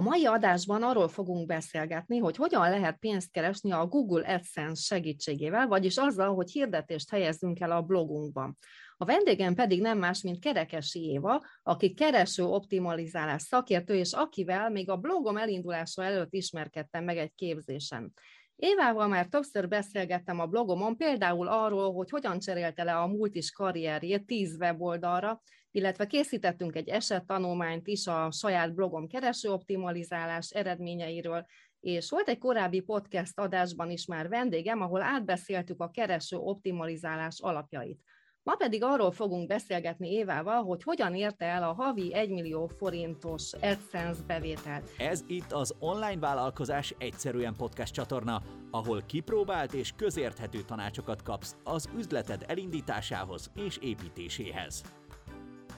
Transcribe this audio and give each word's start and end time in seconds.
A 0.00 0.02
mai 0.02 0.26
adásban 0.26 0.82
arról 0.82 1.08
fogunk 1.08 1.46
beszélgetni, 1.46 2.18
hogy 2.18 2.36
hogyan 2.36 2.70
lehet 2.70 2.98
pénzt 2.98 3.30
keresni 3.30 3.72
a 3.72 3.86
Google 3.86 4.34
AdSense 4.34 4.82
segítségével, 4.82 5.66
vagyis 5.66 5.96
azzal, 5.96 6.34
hogy 6.34 6.50
hirdetést 6.50 7.10
helyezzünk 7.10 7.60
el 7.60 7.70
a 7.70 7.82
blogunkban. 7.82 8.58
A 8.96 9.04
vendégem 9.04 9.54
pedig 9.54 9.80
nem 9.80 9.98
más, 9.98 10.22
mint 10.22 10.38
Kerekesi 10.38 11.10
Éva, 11.10 11.42
aki 11.62 11.94
kereső 11.94 12.44
optimalizálás 12.44 13.42
szakértő, 13.42 13.94
és 13.94 14.12
akivel 14.12 14.70
még 14.70 14.90
a 14.90 14.96
blogom 14.96 15.36
elindulása 15.36 16.04
előtt 16.04 16.32
ismerkedtem 16.32 17.04
meg 17.04 17.16
egy 17.16 17.34
képzésen. 17.34 18.12
Évával 18.56 19.08
már 19.08 19.26
többször 19.26 19.68
beszélgettem 19.68 20.40
a 20.40 20.46
blogomon, 20.46 20.96
például 20.96 21.48
arról, 21.48 21.92
hogy 21.92 22.10
hogyan 22.10 22.38
cserélte 22.38 22.82
le 22.82 22.96
a 22.96 23.06
multis 23.06 23.50
karrierjét 23.50 24.26
tíz 24.26 24.56
weboldalra, 24.56 25.42
illetve 25.70 26.06
készítettünk 26.06 26.76
egy 26.76 26.88
esettanulmányt 26.88 27.86
is 27.86 28.06
a 28.06 28.30
saját 28.30 28.74
blogom 28.74 29.08
keresőoptimalizálás 29.08 30.50
eredményeiről, 30.50 31.46
és 31.80 32.10
volt 32.10 32.28
egy 32.28 32.38
korábbi 32.38 32.80
podcast 32.80 33.38
adásban 33.38 33.90
is 33.90 34.06
már 34.06 34.28
vendégem, 34.28 34.80
ahol 34.80 35.02
átbeszéltük 35.02 35.80
a 35.80 35.90
kereső 35.90 36.36
optimalizálás 36.36 37.40
alapjait. 37.40 38.00
Ma 38.42 38.54
pedig 38.54 38.82
arról 38.84 39.12
fogunk 39.12 39.46
beszélgetni 39.48 40.12
Évával, 40.12 40.62
hogy 40.62 40.82
hogyan 40.82 41.14
érte 41.14 41.44
el 41.44 41.62
a 41.62 41.72
havi 41.72 42.14
1 42.14 42.30
millió 42.30 42.66
forintos 42.66 43.52
AdSense 43.52 44.22
bevételt. 44.26 44.90
Ez 44.98 45.24
itt 45.26 45.52
az 45.52 45.74
Online 45.78 46.20
Vállalkozás 46.20 46.94
Egyszerűen 46.98 47.56
podcast 47.56 47.94
csatorna, 47.94 48.42
ahol 48.70 49.02
kipróbált 49.06 49.72
és 49.72 49.92
közérthető 49.96 50.60
tanácsokat 50.60 51.22
kapsz 51.22 51.56
az 51.64 51.88
üzleted 51.96 52.44
elindításához 52.46 53.50
és 53.54 53.78
építéséhez. 53.82 54.82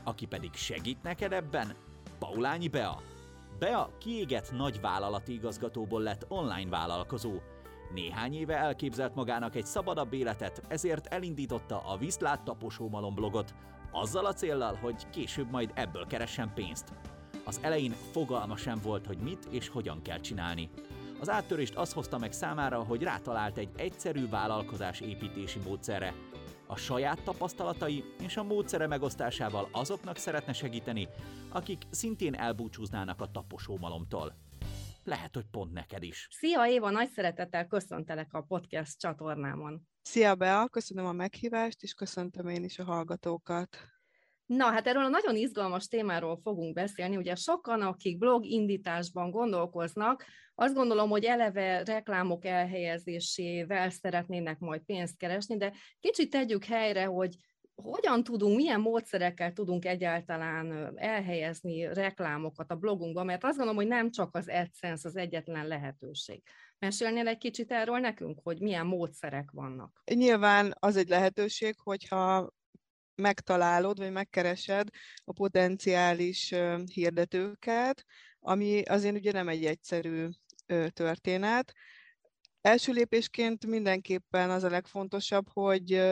Aki 0.05 0.27
pedig 0.27 0.55
segít 0.55 1.03
neked 1.03 1.33
ebben, 1.33 1.75
Paulányi 2.19 2.69
Bea. 2.69 3.01
Bea 3.59 3.91
kiégett 3.99 4.53
nagy 4.53 4.81
vállalati 4.81 5.33
igazgatóból 5.33 6.03
lett 6.03 6.25
online 6.29 6.71
vállalkozó, 6.71 7.33
néhány 7.95 8.35
éve 8.35 8.57
elképzelt 8.57 9.15
magának 9.15 9.55
egy 9.57 9.67
szabadabb 9.67 10.13
életet, 10.13 10.63
ezért 10.69 11.07
elindította 11.07 11.79
a 11.79 11.97
Viszlát 11.97 12.43
Taposómalom 12.43 13.15
blogot, 13.15 13.55
azzal 13.91 14.27
a 14.27 14.33
céllal, 14.33 14.75
hogy 14.75 15.11
később 15.11 15.51
majd 15.51 15.71
ebből 15.75 16.07
keressen 16.07 16.53
pénzt. 16.55 16.93
Az 17.45 17.59
elején 17.63 17.95
fogalma 18.13 18.57
sem 18.57 18.79
volt, 18.83 19.07
hogy 19.07 19.19
mit 19.19 19.47
és 19.51 19.69
hogyan 19.69 20.03
kell 20.03 20.21
csinálni. 20.21 20.71
Az 21.21 21.31
áttörést 21.31 21.75
az 21.75 21.93
hozta 21.93 22.19
meg 22.19 22.33
számára, 22.33 22.83
hogy 22.83 23.03
rátalált 23.03 23.57
egy 23.57 23.71
egyszerű 23.77 24.29
vállalkozás 24.29 25.01
építési 25.01 25.59
módszerre. 25.59 26.15
A 26.67 26.77
saját 26.77 27.23
tapasztalatai 27.23 28.05
és 28.21 28.37
a 28.37 28.43
módszere 28.43 28.87
megosztásával 28.87 29.69
azoknak 29.73 30.17
szeretne 30.17 30.53
segíteni, 30.53 31.09
akik 31.49 31.83
szintén 31.91 32.35
elbúcsúznának 32.35 33.21
a 33.21 33.31
taposómalomtól 33.31 34.35
lehet, 35.05 35.35
hogy 35.35 35.47
pont 35.51 35.73
neked 35.73 36.03
is. 36.03 36.29
Szia 36.31 36.67
Éva, 36.67 36.91
nagy 36.91 37.11
szeretettel 37.11 37.67
köszöntelek 37.67 38.33
a 38.33 38.41
podcast 38.43 38.99
csatornámon. 38.99 39.89
Szia 40.03 40.35
Bea, 40.35 40.69
köszönöm 40.69 41.07
a 41.07 41.13
meghívást, 41.13 41.83
és 41.83 41.95
köszöntöm 41.95 42.49
én 42.49 42.65
is 42.65 42.79
a 42.79 42.85
hallgatókat. 42.85 43.77
Na, 44.47 44.65
hát 44.65 44.87
erről 44.87 45.05
a 45.05 45.09
nagyon 45.09 45.37
izgalmas 45.37 45.87
témáról 45.87 46.41
fogunk 46.43 46.75
beszélni. 46.75 47.17
Ugye 47.17 47.35
sokan, 47.35 47.81
akik 47.81 48.19
blog 48.19 48.45
indításban 48.45 49.31
gondolkoznak, 49.31 50.25
azt 50.55 50.75
gondolom, 50.75 51.09
hogy 51.09 51.25
eleve 51.25 51.83
reklámok 51.85 52.45
elhelyezésével 52.45 53.91
szeretnének 53.91 54.59
majd 54.59 54.81
pénzt 54.81 55.17
keresni, 55.17 55.57
de 55.57 55.73
kicsit 56.01 56.31
tegyük 56.31 56.65
helyre, 56.65 57.05
hogy 57.05 57.37
hogyan 57.75 58.25
tudunk, 58.25 58.57
milyen 58.57 58.81
módszerekkel 58.81 59.53
tudunk 59.53 59.85
egyáltalán 59.85 60.93
elhelyezni 60.99 61.95
reklámokat 61.95 62.71
a 62.71 62.77
blogunkban, 62.77 63.27
mert 63.27 63.45
azt 63.45 63.57
gondolom, 63.57 63.77
hogy 63.77 63.87
nem 63.87 64.11
csak 64.11 64.37
az 64.37 64.49
AdSense 64.49 65.09
az 65.09 65.17
egyetlen 65.17 65.67
lehetőség. 65.67 66.43
Mesélnél 66.79 67.29
egy 67.29 67.39
kicsit 67.39 67.73
erről 67.73 67.99
nekünk, 67.99 68.41
hogy 68.43 68.61
milyen 68.61 68.87
módszerek 68.87 69.51
vannak? 69.51 70.03
Nyilván 70.15 70.75
az 70.79 70.97
egy 70.97 71.09
lehetőség, 71.09 71.75
hogyha 71.79 72.51
megtalálod, 73.15 73.99
vagy 73.99 74.13
megkeresed 74.13 74.89
a 75.25 75.33
potenciális 75.33 76.55
hirdetőket, 76.93 78.05
ami 78.41 78.83
azért 78.83 79.17
ugye 79.17 79.33
nem 79.33 79.49
egy 79.49 79.65
egyszerű 79.65 80.29
történet. 80.89 81.73
Első 82.61 82.93
lépésként 82.93 83.67
mindenképpen 83.67 84.51
az 84.51 84.63
a 84.63 84.71
legfontosabb, 84.71 85.49
hogy 85.53 86.03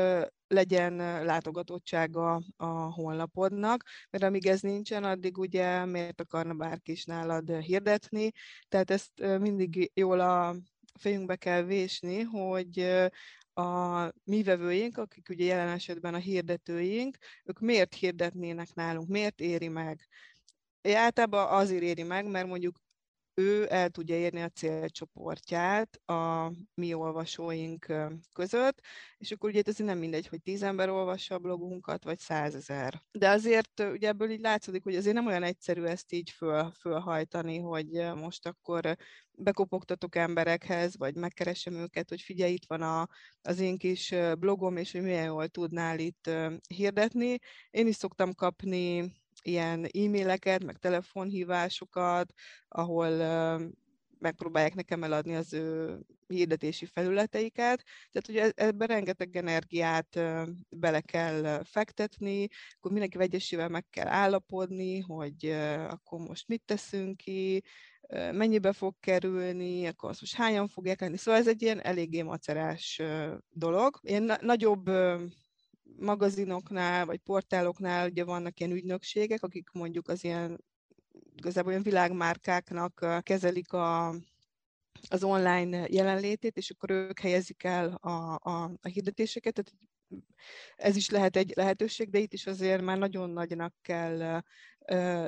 legyen 0.48 0.96
látogatottsága 1.24 2.42
a 2.56 2.66
honlapodnak, 2.66 3.84
mert 4.10 4.24
amíg 4.24 4.46
ez 4.46 4.60
nincsen, 4.60 5.04
addig 5.04 5.38
ugye 5.38 5.84
miért 5.84 6.20
akarna 6.20 6.54
bárki 6.54 6.92
is 6.92 7.04
nálad 7.04 7.50
hirdetni, 7.50 8.30
tehát 8.68 8.90
ezt 8.90 9.10
mindig 9.38 9.90
jól 9.94 10.20
a 10.20 10.56
fejünkbe 10.98 11.36
kell 11.36 11.62
vésni, 11.62 12.20
hogy 12.20 13.08
a 13.54 14.12
mi 14.24 14.42
vevőink, 14.42 14.98
akik 14.98 15.28
ugye 15.28 15.44
jelen 15.44 15.68
esetben 15.68 16.14
a 16.14 16.18
hirdetőink, 16.18 17.16
ők 17.44 17.60
miért 17.60 17.94
hirdetnének 17.94 18.74
nálunk, 18.74 19.08
miért 19.08 19.40
éri 19.40 19.68
meg? 19.68 20.08
Általában 20.82 21.46
azért 21.48 21.82
éri 21.82 22.02
meg, 22.02 22.26
mert 22.30 22.46
mondjuk 22.46 22.80
ő 23.40 23.66
el 23.70 23.90
tudja 23.90 24.16
érni 24.16 24.42
a 24.42 24.48
célcsoportját 24.48 26.00
a 26.06 26.52
mi 26.74 26.94
olvasóink 26.94 27.86
között, 28.32 28.80
és 29.18 29.30
akkor 29.30 29.50
ugye 29.50 29.62
ez 29.64 29.76
nem 29.76 29.98
mindegy, 29.98 30.26
hogy 30.26 30.42
tíz 30.42 30.62
ember 30.62 30.88
olvassa 30.88 31.34
a 31.34 31.38
blogunkat, 31.38 32.04
vagy 32.04 32.18
százezer. 32.18 33.02
De 33.12 33.28
azért 33.28 33.80
ugye 33.80 34.08
ebből 34.08 34.30
így 34.30 34.40
látszik, 34.40 34.82
hogy 34.82 34.96
azért 34.96 35.14
nem 35.14 35.26
olyan 35.26 35.42
egyszerű 35.42 35.82
ezt 35.82 36.12
így 36.12 36.30
föl, 36.30 36.72
fölhajtani, 36.80 37.58
hogy 37.58 37.86
most 38.14 38.46
akkor 38.46 38.96
bekopogtatok 39.32 40.16
emberekhez, 40.16 40.96
vagy 40.96 41.14
megkeresem 41.14 41.74
őket, 41.74 42.08
hogy 42.08 42.20
figyelj, 42.20 42.52
itt 42.52 42.66
van 42.66 42.82
a, 42.82 43.08
az 43.42 43.58
én 43.58 43.78
kis 43.78 44.14
blogom, 44.38 44.76
és 44.76 44.92
hogy 44.92 45.02
milyen 45.02 45.24
jól 45.24 45.48
tudnál 45.48 45.98
itt 45.98 46.30
hirdetni. 46.68 47.38
Én 47.70 47.86
is 47.86 47.96
szoktam 47.96 48.34
kapni 48.34 49.12
ilyen 49.42 49.84
e-maileket, 49.84 50.64
meg 50.64 50.76
telefonhívásokat, 50.76 52.32
ahol 52.68 53.10
megpróbálják 54.18 54.74
nekem 54.74 55.02
eladni 55.02 55.34
az 55.34 55.52
ő 55.52 55.98
hirdetési 56.26 56.86
felületeiket. 56.86 57.84
Tehát 58.12 58.28
ugye 58.28 58.50
ebben 58.54 58.88
rengeteg 58.88 59.36
energiát 59.36 60.20
bele 60.68 61.00
kell 61.00 61.62
fektetni, 61.64 62.48
akkor 62.76 62.90
mindenki 62.90 63.18
egyesével 63.20 63.68
meg 63.68 63.86
kell 63.90 64.06
állapodni, 64.06 64.98
hogy 65.00 65.46
akkor 65.88 66.20
most 66.20 66.48
mit 66.48 66.62
teszünk 66.64 67.16
ki, 67.16 67.62
mennyibe 68.32 68.72
fog 68.72 68.94
kerülni, 69.00 69.86
akkor 69.86 70.10
azt 70.10 70.20
most 70.20 70.34
hányan 70.34 70.68
fogják 70.68 71.00
lenni. 71.00 71.16
Szóval 71.16 71.40
ez 71.40 71.48
egy 71.48 71.62
ilyen 71.62 71.80
eléggé 71.80 72.22
macerás 72.22 73.02
dolog. 73.50 73.98
Én 74.02 74.32
nagyobb 74.40 74.90
magazinoknál, 75.98 77.06
vagy 77.06 77.18
portáloknál 77.18 78.08
ugye 78.08 78.24
vannak 78.24 78.60
ilyen 78.60 78.72
ügynökségek, 78.72 79.42
akik 79.42 79.70
mondjuk 79.72 80.08
az 80.08 80.24
ilyen 80.24 80.64
igazából 81.36 81.70
olyan 81.70 81.82
világmárkáknak 81.82 83.22
kezelik 83.22 83.72
a, 83.72 84.08
az 85.08 85.24
online 85.24 85.86
jelenlétét, 85.88 86.56
és 86.56 86.70
akkor 86.70 86.90
ők 86.90 87.18
helyezik 87.18 87.64
el 87.64 87.94
a, 87.94 88.38
a, 88.42 88.70
a 88.82 88.88
hirdetéseket. 88.88 89.54
Tehát 89.54 89.72
ez 90.76 90.96
is 90.96 91.10
lehet 91.10 91.36
egy 91.36 91.52
lehetőség, 91.56 92.10
de 92.10 92.18
itt 92.18 92.32
is 92.32 92.46
azért 92.46 92.82
már 92.82 92.98
nagyon 92.98 93.30
nagynak 93.30 93.74
kell 93.82 94.42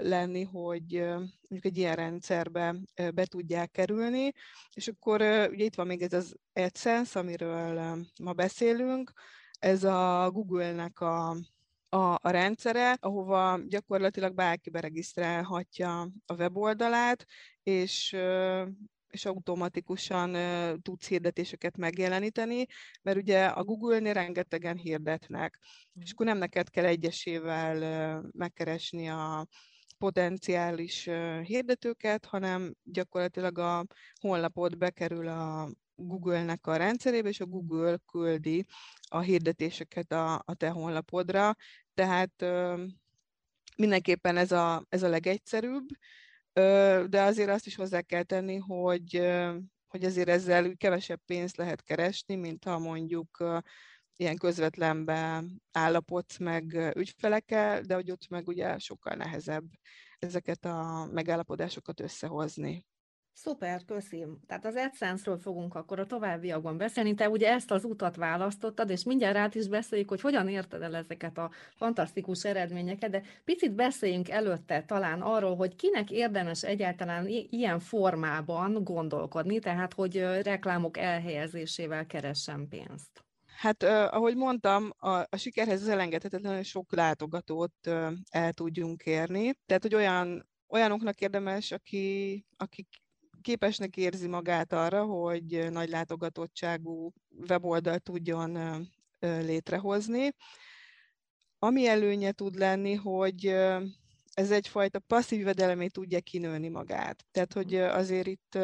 lenni, 0.02 0.42
hogy 0.42 1.04
mondjuk 1.48 1.64
egy 1.64 1.76
ilyen 1.76 1.96
rendszerbe 1.96 2.76
be 3.14 3.24
tudják 3.26 3.70
kerülni. 3.70 4.32
És 4.74 4.88
akkor 4.88 5.20
ugye 5.50 5.64
itt 5.64 5.74
van 5.74 5.86
még 5.86 6.02
ez 6.02 6.12
az 6.12 6.34
AdSense, 6.52 7.18
amiről 7.18 7.96
ma 8.22 8.32
beszélünk, 8.32 9.12
ez 9.62 9.84
a 9.84 10.30
Google-nek 10.32 11.00
a, 11.00 11.30
a, 11.88 12.18
a 12.22 12.30
rendszere, 12.30 12.96
ahova 13.00 13.60
gyakorlatilag 13.66 14.34
bárki 14.34 14.70
beregisztrálhatja 14.70 16.00
a 16.26 16.34
weboldalát, 16.34 17.24
és 17.62 18.16
és 19.10 19.24
automatikusan 19.24 20.34
uh, 20.34 20.78
tudsz 20.82 21.08
hirdetéseket 21.08 21.76
megjeleníteni, 21.76 22.66
mert 23.02 23.16
ugye 23.16 23.44
a 23.44 23.64
Google-nél 23.64 24.12
rengetegen 24.12 24.76
hirdetnek, 24.76 25.58
és 26.00 26.12
akkor 26.12 26.26
nem 26.26 26.38
neked 26.38 26.70
kell 26.70 26.84
egyesével 26.84 27.76
uh, 28.22 28.30
megkeresni 28.32 29.08
a 29.08 29.46
potenciális 29.98 31.06
uh, 31.06 31.40
hirdetőket, 31.40 32.24
hanem 32.24 32.74
gyakorlatilag 32.82 33.58
a 33.58 33.86
honlapot 34.20 34.78
bekerül 34.78 35.28
a 35.28 35.70
Google-nek 35.94 36.66
a 36.66 36.76
rendszerébe, 36.76 37.28
és 37.28 37.40
a 37.40 37.46
Google 37.46 37.98
küldi 38.06 38.66
a 39.08 39.20
hirdetéseket 39.20 40.12
a, 40.12 40.42
a 40.44 40.54
te 40.54 40.68
honlapodra. 40.68 41.56
Tehát 41.94 42.42
ö, 42.42 42.84
mindenképpen 43.76 44.36
ez 44.36 44.52
a, 44.52 44.84
ez 44.88 45.02
a 45.02 45.08
legegyszerűbb, 45.08 45.86
ö, 46.52 47.04
de 47.08 47.22
azért 47.22 47.50
azt 47.50 47.66
is 47.66 47.74
hozzá 47.74 48.00
kell 48.00 48.22
tenni, 48.22 48.56
hogy, 48.56 49.16
ö, 49.16 49.56
hogy 49.86 50.04
azért 50.04 50.28
ezzel 50.28 50.76
kevesebb 50.76 51.20
pénzt 51.26 51.56
lehet 51.56 51.82
keresni, 51.82 52.34
mint 52.34 52.64
ha 52.64 52.78
mondjuk 52.78 53.40
ö, 53.40 53.58
ilyen 54.16 54.36
közvetlenbe 54.36 55.44
állapodsz 55.72 56.38
meg 56.38 56.92
ügyfelekkel, 56.96 57.80
de 57.80 57.94
hogy 57.94 58.10
ott 58.10 58.28
meg 58.28 58.48
ugye 58.48 58.78
sokkal 58.78 59.14
nehezebb 59.14 59.64
ezeket 60.18 60.64
a 60.64 61.08
megállapodásokat 61.12 62.00
összehozni. 62.00 62.84
Szuper, 63.34 63.84
köszönöm. 63.84 64.38
Tehát 64.46 64.64
az 64.64 64.74
AdSense-ről 64.76 65.38
fogunk 65.38 65.74
akkor 65.74 65.98
a 65.98 66.06
továbbiakban 66.06 66.76
beszélni. 66.76 67.14
Te 67.14 67.28
ugye 67.28 67.48
ezt 67.48 67.70
az 67.70 67.84
utat 67.84 68.16
választottad, 68.16 68.90
és 68.90 69.04
mindjárt 69.04 69.36
át 69.36 69.54
is 69.54 69.68
beszéljük, 69.68 70.08
hogy 70.08 70.20
hogyan 70.20 70.48
érted 70.48 70.82
el 70.82 70.96
ezeket 70.96 71.38
a 71.38 71.50
fantasztikus 71.74 72.44
eredményeket, 72.44 73.10
de 73.10 73.22
picit 73.44 73.74
beszéljünk 73.74 74.28
előtte 74.28 74.84
talán 74.84 75.20
arról, 75.20 75.56
hogy 75.56 75.76
kinek 75.76 76.10
érdemes 76.10 76.62
egyáltalán 76.62 77.26
ilyen 77.50 77.78
formában 77.78 78.84
gondolkodni, 78.84 79.58
tehát 79.58 79.92
hogy 79.92 80.16
reklámok 80.42 80.98
elhelyezésével 80.98 82.06
keressen 82.06 82.68
pénzt. 82.68 83.24
Hát, 83.56 83.82
uh, 83.82 83.90
ahogy 83.90 84.36
mondtam, 84.36 84.92
a, 84.98 85.08
a 85.08 85.36
sikerhez 85.36 85.82
az 85.82 85.88
elengedhetetlen, 85.88 86.54
hogy 86.54 86.64
sok 86.64 86.94
látogatót 86.94 87.74
uh, 87.86 88.12
el 88.30 88.52
tudjunk 88.52 89.02
érni. 89.02 89.52
Tehát, 89.66 89.82
hogy 89.82 89.94
olyan 89.94 90.50
olyanoknak 90.68 91.20
érdemes, 91.20 91.72
aki, 91.72 92.44
akik 92.56 92.88
képesnek 93.42 93.96
érzi 93.96 94.28
magát 94.28 94.72
arra, 94.72 95.04
hogy 95.04 95.70
nagy 95.70 95.88
látogatottságú 95.88 97.12
weboldalt 97.48 98.02
tudjon 98.02 98.58
létrehozni. 99.20 100.30
Ami 101.58 101.86
előnye 101.86 102.32
tud 102.32 102.54
lenni, 102.54 102.94
hogy 102.94 103.46
ez 104.32 104.50
egyfajta 104.50 104.98
passzív 104.98 105.38
jövedelemé 105.38 105.86
tudja 105.86 106.20
kinőni 106.20 106.68
magát. 106.68 107.24
Tehát, 107.30 107.52
hogy 107.52 107.74
azért 107.74 108.26
itt 108.26 108.58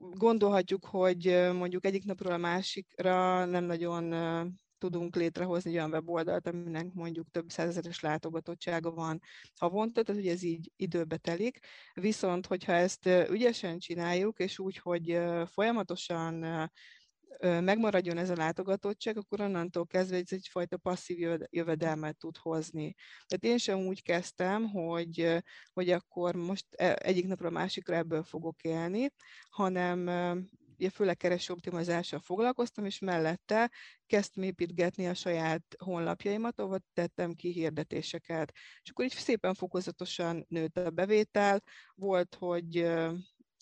gondolhatjuk, 0.00 0.84
hogy 0.84 1.48
mondjuk 1.52 1.84
egyik 1.84 2.04
napról 2.04 2.32
a 2.32 2.36
másikra 2.36 3.44
nem 3.44 3.64
nagyon 3.64 4.04
tudunk 4.80 5.16
létrehozni 5.16 5.70
egy 5.70 5.76
olyan 5.76 5.90
weboldalt, 5.90 6.46
aminek 6.46 6.92
mondjuk 6.92 7.30
több 7.30 7.50
százezeres 7.50 8.00
látogatottsága 8.00 8.90
van 8.90 9.20
havonta, 9.56 10.02
tehát 10.02 10.22
hogy 10.22 10.30
ez 10.30 10.42
így 10.42 10.72
időbe 10.76 11.16
telik. 11.16 11.58
Viszont, 11.94 12.46
hogyha 12.46 12.72
ezt 12.72 13.06
ügyesen 13.06 13.78
csináljuk, 13.78 14.38
és 14.38 14.58
úgy, 14.58 14.76
hogy 14.76 15.18
folyamatosan 15.46 16.70
megmaradjon 17.40 18.18
ez 18.18 18.30
a 18.30 18.36
látogatottság, 18.36 19.16
akkor 19.16 19.40
onnantól 19.40 19.86
kezdve 19.86 20.16
ez 20.16 20.32
egyfajta 20.32 20.76
passzív 20.76 21.18
jövedelmet 21.50 22.16
tud 22.16 22.36
hozni. 22.36 22.94
Tehát 23.26 23.44
én 23.44 23.58
sem 23.58 23.78
úgy 23.78 24.02
kezdtem, 24.02 24.68
hogy, 24.68 25.42
hogy 25.72 25.90
akkor 25.90 26.34
most 26.34 26.66
e, 26.70 26.96
egyik 27.02 27.26
napra 27.26 27.48
a 27.48 27.50
másikra 27.50 27.94
ebből 27.94 28.22
fogok 28.22 28.62
élni, 28.62 29.12
hanem 29.50 30.08
ugye 30.80 30.90
főleg 30.90 31.16
kereső 31.16 31.52
optimizással 31.52 32.20
foglalkoztam, 32.20 32.84
és 32.84 32.98
mellette 32.98 33.70
kezdtem 34.06 34.42
építgetni 34.42 35.06
a 35.06 35.14
saját 35.14 35.62
honlapjaimat, 35.78 36.60
ahol 36.60 36.78
tettem 36.92 37.32
ki 37.32 37.52
hirdetéseket. 37.52 38.52
És 38.82 38.90
akkor 38.90 39.04
így 39.04 39.12
szépen 39.12 39.54
fokozatosan 39.54 40.44
nőtt 40.48 40.76
a 40.76 40.90
bevétel. 40.90 41.62
Volt, 41.94 42.34
hogy 42.38 42.90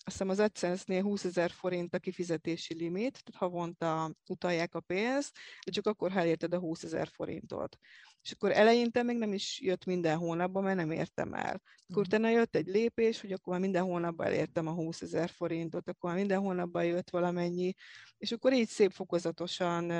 azt 0.08 0.16
hiszem 0.18 0.32
az 0.32 0.38
AdSense-nél 0.38 1.02
20 1.02 1.24
ezer 1.24 1.50
forint 1.50 1.94
a 1.94 1.98
kifizetési 1.98 2.74
limit, 2.74 3.22
tehát 3.24 3.52
havonta 3.52 4.14
utalják 4.28 4.74
a 4.74 4.80
pénzt, 4.80 5.38
de 5.66 5.72
csak 5.72 5.86
akkor, 5.86 6.10
ha 6.10 6.18
elérted 6.18 6.54
a 6.54 6.58
20 6.58 6.82
ezer 6.82 7.08
forintot. 7.08 7.78
És 8.22 8.30
akkor 8.30 8.50
eleinte 8.50 9.02
még 9.02 9.16
nem 9.16 9.32
is 9.32 9.60
jött 9.60 9.84
minden 9.84 10.16
hónapban, 10.16 10.62
mert 10.62 10.76
nem 10.76 10.90
értem 10.90 11.34
el. 11.34 11.62
Akkor 11.86 11.86
mhm. 11.88 12.00
utána 12.00 12.28
jött 12.28 12.56
egy 12.56 12.66
lépés, 12.66 13.20
hogy 13.20 13.32
akkor 13.32 13.52
már 13.52 13.62
minden 13.62 13.82
hónapban 13.82 14.26
elértem 14.26 14.66
a 14.66 14.72
20 14.72 15.00
ezer 15.00 15.30
forintot, 15.30 15.88
akkor 15.88 16.10
már 16.10 16.18
minden 16.18 16.40
hónapban 16.40 16.84
jött 16.84 17.10
valamennyi, 17.10 17.74
és 18.18 18.32
akkor 18.32 18.52
így 18.52 18.68
szép 18.68 18.92
fokozatosan 18.92 19.92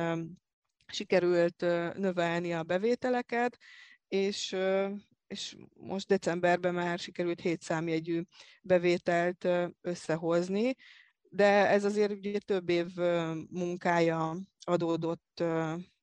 sikerült 0.86 1.60
növelni 1.94 2.52
a 2.52 2.62
bevételeket, 2.62 3.58
és, 4.08 4.56
és 5.28 5.56
most 5.74 6.06
decemberben 6.06 6.74
már 6.74 6.98
sikerült 6.98 7.40
7 7.40 7.62
számjegyű 7.62 8.22
bevételt 8.62 9.48
összehozni, 9.80 10.74
de 11.30 11.68
ez 11.68 11.84
azért 11.84 12.12
ugye 12.12 12.38
több 12.38 12.68
év 12.68 12.86
munkája 13.50 14.36
adódott, 14.64 15.44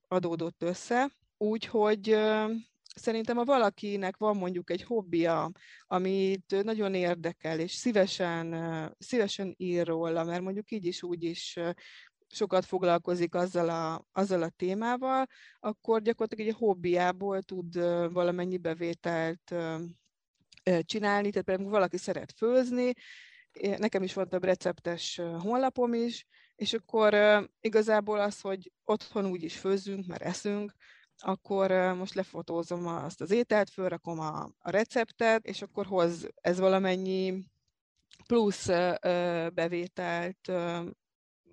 adódott 0.08 0.64
össze, 0.64 1.12
Úgyhogy 1.38 2.18
szerintem, 2.96 3.38
ha 3.38 3.44
valakinek 3.44 4.18
van 4.18 4.38
mondjuk 4.38 4.70
egy 4.70 4.84
hobbija, 4.84 5.52
amit 5.88 6.64
nagyon 6.64 6.94
érdekel, 6.94 7.60
és 7.60 7.72
szívesen, 7.72 8.56
szívesen 9.00 9.54
ír 9.58 9.88
róla, 9.88 10.24
mert 10.24 10.42
mondjuk 10.42 10.72
így 10.72 10.86
is, 10.86 11.04
úgy 11.04 11.24
is 11.24 11.60
sokat 12.28 12.66
foglalkozik 12.66 13.36
azzal 13.36 13.70
a, 13.70 14.06
azzal 14.12 14.42
a 14.42 14.50
témával, 14.50 15.26
akkor 15.60 16.02
gyakorlatilag 16.02 16.48
egy 16.48 16.60
hobbiából 16.60 17.42
tud 17.42 17.80
valamennyi 18.12 18.58
bevételt 18.58 19.56
csinálni, 20.82 21.30
tehát 21.30 21.46
például 21.46 21.70
valaki 21.70 21.98
szeret 21.98 22.34
főzni, 22.38 22.94
nekem 23.78 24.04
is 24.04 24.14
volt 24.14 24.30
több 24.30 24.44
receptes 24.44 25.22
honlapom 25.40 25.94
is, 25.94 26.26
és 26.56 26.74
akkor 26.74 27.16
igazából 27.60 28.20
az, 28.20 28.42
hogy 28.42 28.72
otthon 28.84 29.26
úgy 29.26 29.44
is 29.44 29.58
főzünk, 29.58 30.06
mert 30.06 30.22
eszünk, 30.22 30.74
akkor 31.18 31.72
most 31.72 32.14
lefotózom 32.14 32.88
azt 32.88 33.22
az 33.22 33.32
ételt, 33.32 33.70
fölrakom 33.70 34.20
a, 34.20 34.50
a 34.60 34.70
receptet, 34.70 35.46
és 35.46 35.62
akkor 35.62 35.86
hoz 35.86 36.28
ez 36.42 36.60
valamennyi 36.60 37.44
plusz 38.28 38.68
bevételt 39.54 40.52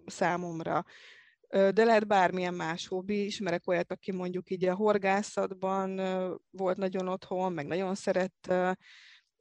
számomra. 0.06 0.84
De 1.49 1.84
lehet 1.84 2.06
bármilyen 2.06 2.54
más 2.54 2.87
hobbi, 2.87 3.25
ismerek 3.25 3.69
olyat, 3.69 3.93
aki 3.93 4.12
mondjuk 4.12 4.50
így 4.50 4.64
a 4.64 4.75
horgászatban 4.75 6.00
volt 6.50 6.76
nagyon 6.76 7.08
otthon, 7.08 7.52
meg 7.52 7.66
nagyon 7.66 7.94
szeret 7.94 8.52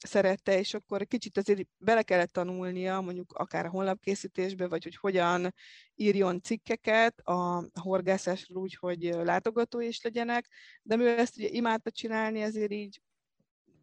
szerette, 0.05 0.59
és 0.59 0.73
akkor 0.73 1.07
kicsit 1.07 1.37
azért 1.37 1.67
bele 1.77 2.03
kellett 2.03 2.31
tanulnia, 2.31 3.01
mondjuk 3.01 3.33
akár 3.33 3.65
a 3.65 3.69
honlapkészítésbe, 3.69 4.67
vagy 4.67 4.83
hogy 4.83 4.95
hogyan 4.95 5.53
írjon 5.95 6.41
cikkeket 6.41 7.19
a 7.19 7.69
horgászásról 7.81 8.61
úgy, 8.61 8.75
hogy 8.79 9.03
látogató 9.03 9.79
is 9.79 10.01
legyenek, 10.01 10.47
de 10.81 10.95
mivel 10.95 11.17
ezt 11.17 11.37
ugye 11.37 11.47
imádta 11.47 11.91
csinálni, 11.91 12.41
ezért 12.41 12.71
így 12.71 13.01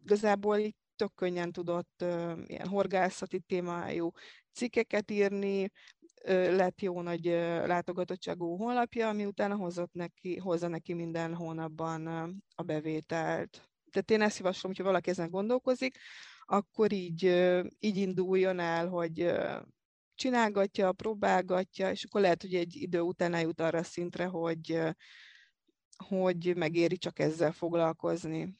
igazából 0.03 0.57
így 0.57 0.75
tök 0.95 1.13
könnyen 1.15 1.51
tudott 1.51 2.05
ilyen 2.47 2.67
horgászati 2.67 3.39
témájú 3.39 4.11
cikkeket 4.53 5.11
írni, 5.11 5.71
lett 6.27 6.81
jó 6.81 7.01
nagy 7.01 7.25
látogatottságú 7.65 8.57
honlapja, 8.57 9.07
ami 9.07 9.25
utána 9.25 9.55
hozott 9.55 9.93
neki, 9.93 10.37
hozza 10.37 10.67
neki 10.67 10.93
minden 10.93 11.35
hónapban 11.35 12.07
a 12.55 12.63
bevételt 12.63 13.69
tehát 13.89 14.11
én 14.11 14.21
ezt 14.21 14.37
javaslom, 14.37 14.71
hogyha 14.71 14.87
valaki 14.87 15.09
ezen 15.09 15.29
gondolkozik, 15.29 15.97
akkor 16.45 16.91
így, 16.91 17.23
így 17.79 17.97
induljon 17.97 18.59
el, 18.59 18.87
hogy 18.87 19.31
csinálgatja, 20.15 20.91
próbálgatja, 20.91 21.91
és 21.91 22.03
akkor 22.03 22.21
lehet, 22.21 22.41
hogy 22.41 22.55
egy 22.55 22.75
idő 22.75 22.99
után 22.99 23.33
eljut 23.33 23.61
arra 23.61 23.83
szintre, 23.83 24.25
hogy, 24.25 24.79
hogy 26.07 26.55
megéri 26.55 26.97
csak 26.97 27.19
ezzel 27.19 27.51
foglalkozni. 27.51 28.55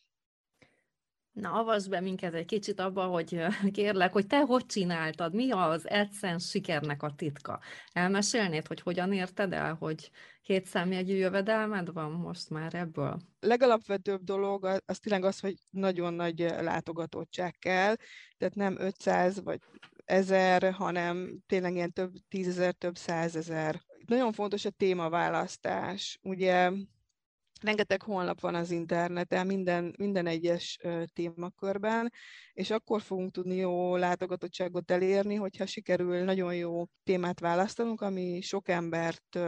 Na, 1.32 1.52
avasd 1.52 1.90
be 1.90 2.00
minket 2.00 2.34
egy 2.34 2.46
kicsit 2.46 2.80
abba, 2.80 3.04
hogy 3.06 3.46
kérlek, 3.72 4.14
hogy 4.14 4.28
te 4.28 4.40
hogy 4.40 4.66
csináltad, 4.66 5.34
mi 5.34 5.52
az 5.52 5.86
AdSense 5.86 6.48
sikernek 6.48 7.04
a 7.04 7.14
titka? 7.16 7.60
Elmesélnéd, 7.92 8.68
hogy 8.68 8.82
hogyan 8.82 9.14
érted 9.14 9.54
el, 9.54 9.74
hogy 9.74 10.12
két 10.42 10.66
számjegyű 10.66 11.16
jövedelmed 11.16 11.94
van 11.94 12.12
most 12.12 12.50
már 12.50 12.74
ebből? 12.74 13.20
Legalapvetőbb 13.40 14.24
dolog 14.24 14.82
az 14.86 15.00
tényleg 15.00 15.24
az, 15.24 15.40
hogy 15.40 15.56
nagyon 15.70 16.14
nagy 16.14 16.40
látogatottság 16.40 17.56
kell, 17.60 17.96
tehát 18.38 18.56
nem 18.56 18.76
500 18.80 19.44
vagy 19.44 19.60
ezer, 20.06 20.72
hanem 20.72 21.40
tényleg 21.48 21.74
ilyen 21.74 21.94
több 21.94 22.12
tízezer, 22.30 22.74
több 22.74 22.98
százezer. 22.98 23.82
Nagyon 24.06 24.32
fontos 24.32 24.66
a 24.66 24.70
témaválasztás. 24.70 26.20
Ugye 26.22 26.72
rengeteg 27.60 28.02
honlap 28.02 28.40
van 28.40 28.56
az 28.56 28.72
interneten, 28.72 29.46
minden, 29.46 29.94
minden 29.98 30.28
egyes 30.28 30.80
témakörben, 31.14 32.12
és 32.54 32.70
akkor 32.70 33.02
fogunk 33.02 33.32
tudni 33.32 33.56
jó 33.56 33.96
látogatottságot 33.96 34.92
elérni, 34.92 35.36
hogyha 35.36 35.66
sikerül 35.66 36.24
nagyon 36.24 36.56
jó 36.56 36.86
témát 37.04 37.40
választanunk, 37.40 38.02
ami 38.02 38.42
sok 38.42 38.70
embert 38.70 39.40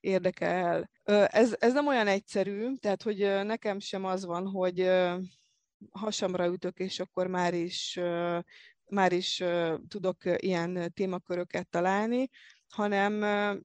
érdekel. 0.00 0.90
Ez, 1.26 1.56
ez 1.58 1.72
nem 1.72 1.86
olyan 1.86 2.06
egyszerű, 2.06 2.74
tehát 2.74 3.02
hogy 3.02 3.18
nekem 3.44 3.78
sem 3.78 4.04
az 4.04 4.24
van, 4.24 4.46
hogy 4.46 4.90
hasamra 5.90 6.46
ütök, 6.46 6.78
és 6.78 7.00
akkor 7.00 7.26
már 7.26 7.54
is, 7.54 8.00
már 8.88 9.12
is 9.12 9.42
tudok 9.88 10.16
ilyen 10.36 10.92
témaköröket 10.94 11.68
találni, 11.68 12.28
hanem 12.68 13.24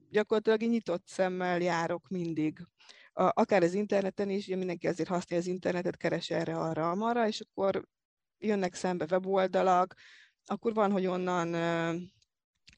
gyakorlatilag 0.10 0.62
nyitott 0.62 1.08
szemmel 1.08 1.62
járok 1.62 2.08
mindig 2.08 2.60
akár 3.20 3.64
az 3.64 3.74
interneten 3.74 4.30
is, 4.30 4.46
ugye 4.46 4.56
mindenki 4.56 4.88
azért 4.88 5.10
használja 5.10 5.46
az 5.46 5.52
internetet, 5.52 5.98
keres 5.98 6.30
erre, 6.30 6.56
arra, 6.56 6.90
amarra, 6.90 7.28
és 7.28 7.40
akkor 7.40 7.88
jönnek 8.38 8.74
szembe 8.74 9.06
weboldalak, 9.12 9.96
akkor 10.46 10.74
van, 10.74 10.92
hogy 10.92 11.06
onnan 11.06 11.56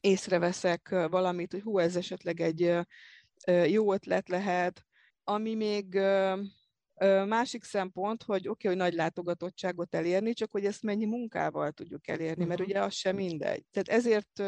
észreveszek 0.00 0.88
valamit, 0.88 1.52
hogy 1.52 1.62
hú, 1.62 1.78
ez 1.78 1.96
esetleg 1.96 2.40
egy 2.40 2.74
jó 3.66 3.92
ötlet 3.92 4.28
lehet, 4.28 4.84
ami 5.24 5.54
még 5.54 6.00
Másik 7.26 7.64
szempont, 7.64 8.22
hogy 8.22 8.48
oké, 8.48 8.48
okay, 8.48 8.70
hogy 8.70 8.76
nagy 8.76 8.94
látogatottságot 8.98 9.94
elérni, 9.94 10.32
csak 10.32 10.50
hogy 10.50 10.64
ezt 10.64 10.82
mennyi 10.82 11.04
munkával 11.04 11.72
tudjuk 11.72 12.08
elérni, 12.08 12.44
mert 12.44 12.60
ugye 12.60 12.82
az 12.82 12.94
sem 12.94 13.16
mindegy. 13.16 13.64
Tehát 13.70 13.88
ezért 13.88 14.42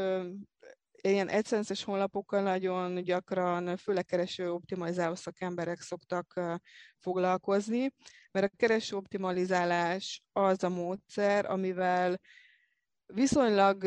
ilyen 1.08 1.28
AdSense-es 1.28 1.84
honlapokkal 1.84 2.42
nagyon 2.42 3.02
gyakran, 3.02 3.76
főleg 3.76 4.04
kereső 4.04 4.52
optimalizáló 4.52 5.14
szakemberek 5.14 5.80
szoktak 5.80 6.40
foglalkozni, 6.98 7.92
mert 8.30 8.52
a 8.52 8.56
kereső 8.56 8.96
optimalizálás 8.96 10.22
az 10.32 10.64
a 10.64 10.68
módszer, 10.68 11.50
amivel 11.50 12.20
viszonylag 13.06 13.82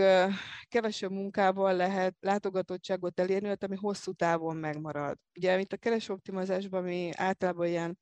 kevesebb 0.68 1.12
munkával 1.12 1.76
lehet 1.76 2.16
látogatottságot 2.20 3.20
elérni, 3.20 3.56
ami 3.60 3.76
hosszú 3.76 4.12
távon 4.12 4.56
megmarad. 4.56 5.18
Ugye, 5.36 5.56
mint 5.56 5.74
a 5.74 5.78
keresőoptimalizásban 5.78 6.84
mi 6.84 7.10
általában 7.16 7.68
ilyen 7.68 7.98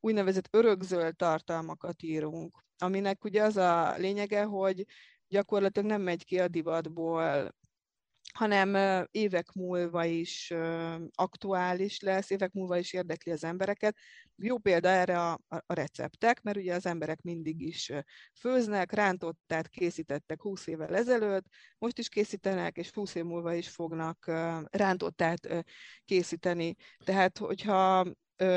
úgynevezett 0.00 0.48
örökzöld 0.50 1.16
tartalmakat 1.16 2.02
írunk, 2.02 2.64
aminek 2.78 3.24
ugye 3.24 3.42
az 3.42 3.56
a 3.56 3.94
lényege, 3.96 4.42
hogy 4.42 4.84
gyakorlatilag 5.28 5.88
nem 5.88 6.02
megy 6.02 6.24
ki 6.24 6.40
a 6.40 6.48
divatból 6.48 7.54
hanem 8.32 9.06
évek 9.10 9.52
múlva 9.52 10.04
is 10.04 10.52
aktuális 11.14 12.00
lesz, 12.00 12.30
évek 12.30 12.52
múlva 12.52 12.76
is 12.76 12.92
érdekli 12.92 13.32
az 13.32 13.44
embereket. 13.44 13.96
Jó 14.36 14.58
példa 14.58 14.88
erre 14.88 15.20
a, 15.20 15.40
a 15.48 15.74
receptek, 15.74 16.42
mert 16.42 16.56
ugye 16.56 16.74
az 16.74 16.86
emberek 16.86 17.22
mindig 17.22 17.60
is 17.60 17.92
főznek, 18.40 18.92
rántottát 18.92 19.68
készítettek 19.68 20.42
20 20.42 20.66
évvel 20.66 20.96
ezelőtt, 20.96 21.44
most 21.78 21.98
is 21.98 22.08
készítenek, 22.08 22.76
és 22.76 22.90
20 22.90 23.14
év 23.14 23.24
múlva 23.24 23.54
is 23.54 23.68
fognak 23.68 24.30
rántottát 24.70 25.64
készíteni. 26.04 26.76
Tehát, 27.04 27.38
hogyha 27.38 28.06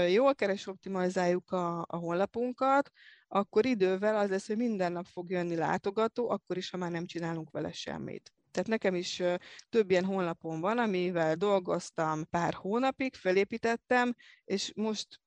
jól 0.09 0.35
keres 0.35 0.67
optimalizáljuk 0.67 1.51
a, 1.51 1.79
a 1.79 1.97
honlapunkat, 1.97 2.91
akkor 3.27 3.65
idővel 3.65 4.17
az 4.17 4.29
lesz, 4.29 4.47
hogy 4.47 4.57
minden 4.57 4.91
nap 4.91 5.05
fog 5.05 5.29
jönni 5.29 5.55
látogató, 5.55 6.29
akkor 6.29 6.57
is, 6.57 6.69
ha 6.69 6.77
már 6.77 6.91
nem 6.91 7.05
csinálunk 7.05 7.51
vele 7.51 7.71
semmit. 7.71 8.33
Tehát 8.53 8.69
nekem 8.69 8.95
is 8.95 9.21
több 9.69 9.89
ilyen 9.89 10.05
honlapon 10.05 10.59
van, 10.59 10.77
amivel 10.77 11.35
dolgoztam 11.35 12.29
pár 12.29 12.53
hónapig, 12.53 13.15
felépítettem, 13.15 14.15
és 14.43 14.71
most 14.75 15.21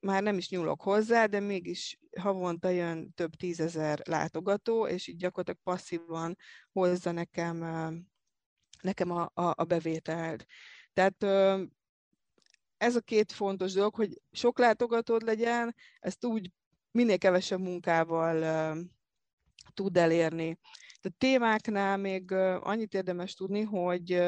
már 0.00 0.22
nem 0.22 0.36
is 0.36 0.48
nyúlok 0.48 0.82
hozzá, 0.82 1.26
de 1.26 1.40
mégis 1.40 1.98
havonta 2.20 2.68
jön 2.68 3.12
több 3.12 3.34
tízezer 3.34 4.00
látogató, 4.04 4.86
és 4.86 5.06
így 5.06 5.16
gyakorlatilag 5.16 5.60
passzívan 5.62 6.36
hozza 6.72 7.12
nekem, 7.12 7.56
nekem 8.80 9.10
a, 9.10 9.30
a, 9.34 9.52
a 9.56 9.64
bevételt. 9.64 10.46
Tehát 10.92 11.22
ez 12.76 12.96
a 12.96 13.00
két 13.00 13.32
fontos 13.32 13.72
dolog, 13.72 13.94
hogy 13.94 14.20
sok 14.30 14.58
látogatód 14.58 15.22
legyen, 15.22 15.74
ezt 16.00 16.24
úgy 16.24 16.50
minél 16.90 17.18
kevesebb 17.18 17.60
munkával 17.60 18.76
tud 19.74 19.96
elérni. 19.96 20.58
A 21.04 21.14
témáknál 21.18 21.96
még 21.96 22.32
annyit 22.60 22.94
érdemes 22.94 23.34
tudni, 23.34 23.62
hogy 23.62 24.22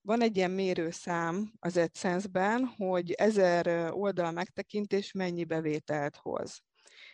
van 0.00 0.22
egy 0.22 0.36
ilyen 0.36 0.50
mérőszám 0.50 1.52
az 1.58 1.76
AdSense-ben, 1.76 2.64
hogy 2.76 3.12
ezer 3.12 3.92
oldal 3.92 4.30
megtekintés 4.30 5.12
mennyi 5.12 5.44
bevételt 5.44 6.16
hoz. 6.16 6.62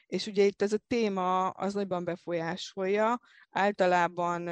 És 0.06 0.26
ugye 0.26 0.44
itt 0.44 0.62
ez 0.62 0.72
a 0.72 0.80
téma 0.86 1.48
az 1.48 1.74
nagyban 1.74 2.04
befolyásolja. 2.04 3.20
Általában 3.50 4.48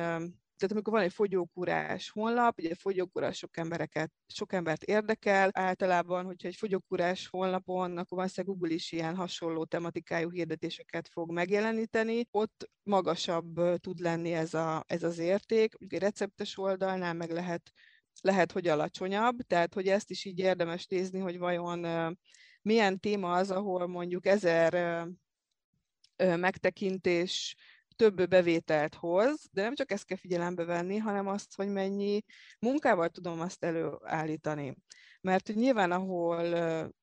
tehát 0.58 0.72
amikor 0.72 0.92
van 0.92 1.02
egy 1.02 1.12
fogyókúrás 1.12 2.10
honlap, 2.10 2.58
ugye 2.58 2.74
fogyókúrás 2.74 3.36
sok 3.36 3.56
embereket, 3.56 4.12
sok 4.26 4.52
embert 4.52 4.82
érdekel, 4.82 5.50
általában, 5.52 6.24
hogyha 6.24 6.48
egy 6.48 6.56
fogyókúrás 6.56 7.28
honlapon, 7.28 7.98
akkor 7.98 8.18
valószínűleg 8.18 8.56
Google 8.56 8.74
is 8.74 8.92
ilyen 8.92 9.16
hasonló 9.16 9.64
tematikájú 9.64 10.30
hirdetéseket 10.30 11.08
fog 11.08 11.32
megjeleníteni, 11.32 12.26
ott 12.30 12.70
magasabb 12.82 13.80
tud 13.80 13.98
lenni 13.98 14.32
ez, 14.32 14.54
a, 14.54 14.84
ez 14.86 15.02
az 15.02 15.18
érték, 15.18 15.74
ugye 15.80 15.98
receptes 15.98 16.58
oldalnál 16.58 17.14
meg 17.14 17.30
lehet, 17.30 17.72
lehet, 18.20 18.52
hogy 18.52 18.68
alacsonyabb, 18.68 19.36
tehát 19.42 19.74
hogy 19.74 19.88
ezt 19.88 20.10
is 20.10 20.24
így 20.24 20.38
érdemes 20.38 20.86
nézni, 20.86 21.18
hogy 21.18 21.38
vajon 21.38 22.16
milyen 22.62 23.00
téma 23.00 23.32
az, 23.32 23.50
ahol 23.50 23.86
mondjuk 23.86 24.26
ezer 24.26 25.06
megtekintés 26.16 27.56
több 27.98 28.28
bevételt 28.28 28.94
hoz, 28.94 29.48
de 29.52 29.62
nem 29.62 29.74
csak 29.74 29.90
ezt 29.90 30.04
kell 30.04 30.16
figyelembe 30.16 30.64
venni, 30.64 30.96
hanem 30.96 31.26
azt, 31.26 31.54
hogy 31.54 31.68
mennyi 31.68 32.22
munkával 32.58 33.08
tudom 33.08 33.40
azt 33.40 33.64
előállítani. 33.64 34.76
Mert 35.20 35.46
hogy 35.46 35.56
nyilván, 35.56 35.92
ahol 35.92 36.42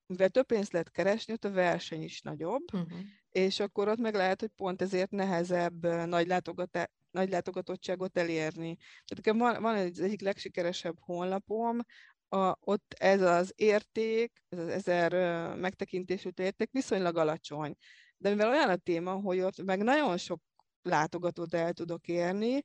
mivel 0.06 0.30
több 0.30 0.46
pénzt 0.46 0.72
lehet 0.72 0.92
keresni, 0.92 1.34
ott 1.34 1.46
a 1.46 1.52
verseny 1.52 2.04
is 2.04 2.22
nagyobb, 2.22 2.74
uh-huh. 2.74 3.00
és 3.30 3.60
akkor 3.60 3.88
ott 3.88 3.98
meg 3.98 4.14
lehet, 4.14 4.40
hogy 4.40 4.52
pont 4.56 4.82
ezért 4.82 5.12
nehezebb 5.12 5.86
nagy, 5.86 6.28
látogatá- 6.28 6.92
nagy 7.12 7.30
látogatottságot 7.30 8.18
elérni. 8.18 8.78
Tehát 9.06 9.40
van, 9.40 9.62
van 9.62 9.76
egy, 9.76 10.00
egyik 10.02 10.22
legsikeresebb 10.22 10.96
honlapom, 11.00 11.80
a, 12.30 12.56
ott 12.60 12.96
ez 13.00 13.22
az 13.22 13.54
érték, 13.56 14.32
ez 14.50 14.60
az 14.60 14.68
ezer 14.68 15.12
megtekintésű 15.56 16.30
érték 16.36 16.72
viszonylag 16.72 17.18
alacsony. 17.18 17.76
De 18.18 18.30
mivel 18.30 18.50
olyan 18.50 18.70
a 18.70 18.76
téma, 18.76 19.12
hogy 19.12 19.40
ott 19.40 19.64
meg 19.64 19.84
nagyon 19.84 20.18
sok 20.18 20.42
látogatót 20.86 21.54
el 21.54 21.74
tudok 21.74 22.08
érni, 22.08 22.64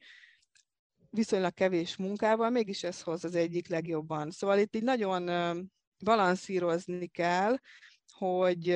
viszonylag 1.10 1.54
kevés 1.54 1.96
munkával, 1.96 2.50
mégis 2.50 2.82
ez 2.82 3.02
hoz 3.02 3.24
az 3.24 3.34
egyik 3.34 3.68
legjobban. 3.68 4.30
Szóval 4.30 4.58
itt 4.58 4.76
így 4.76 4.82
nagyon 4.82 5.24
balanszírozni 6.04 7.06
kell, 7.06 7.56
hogy 8.12 8.66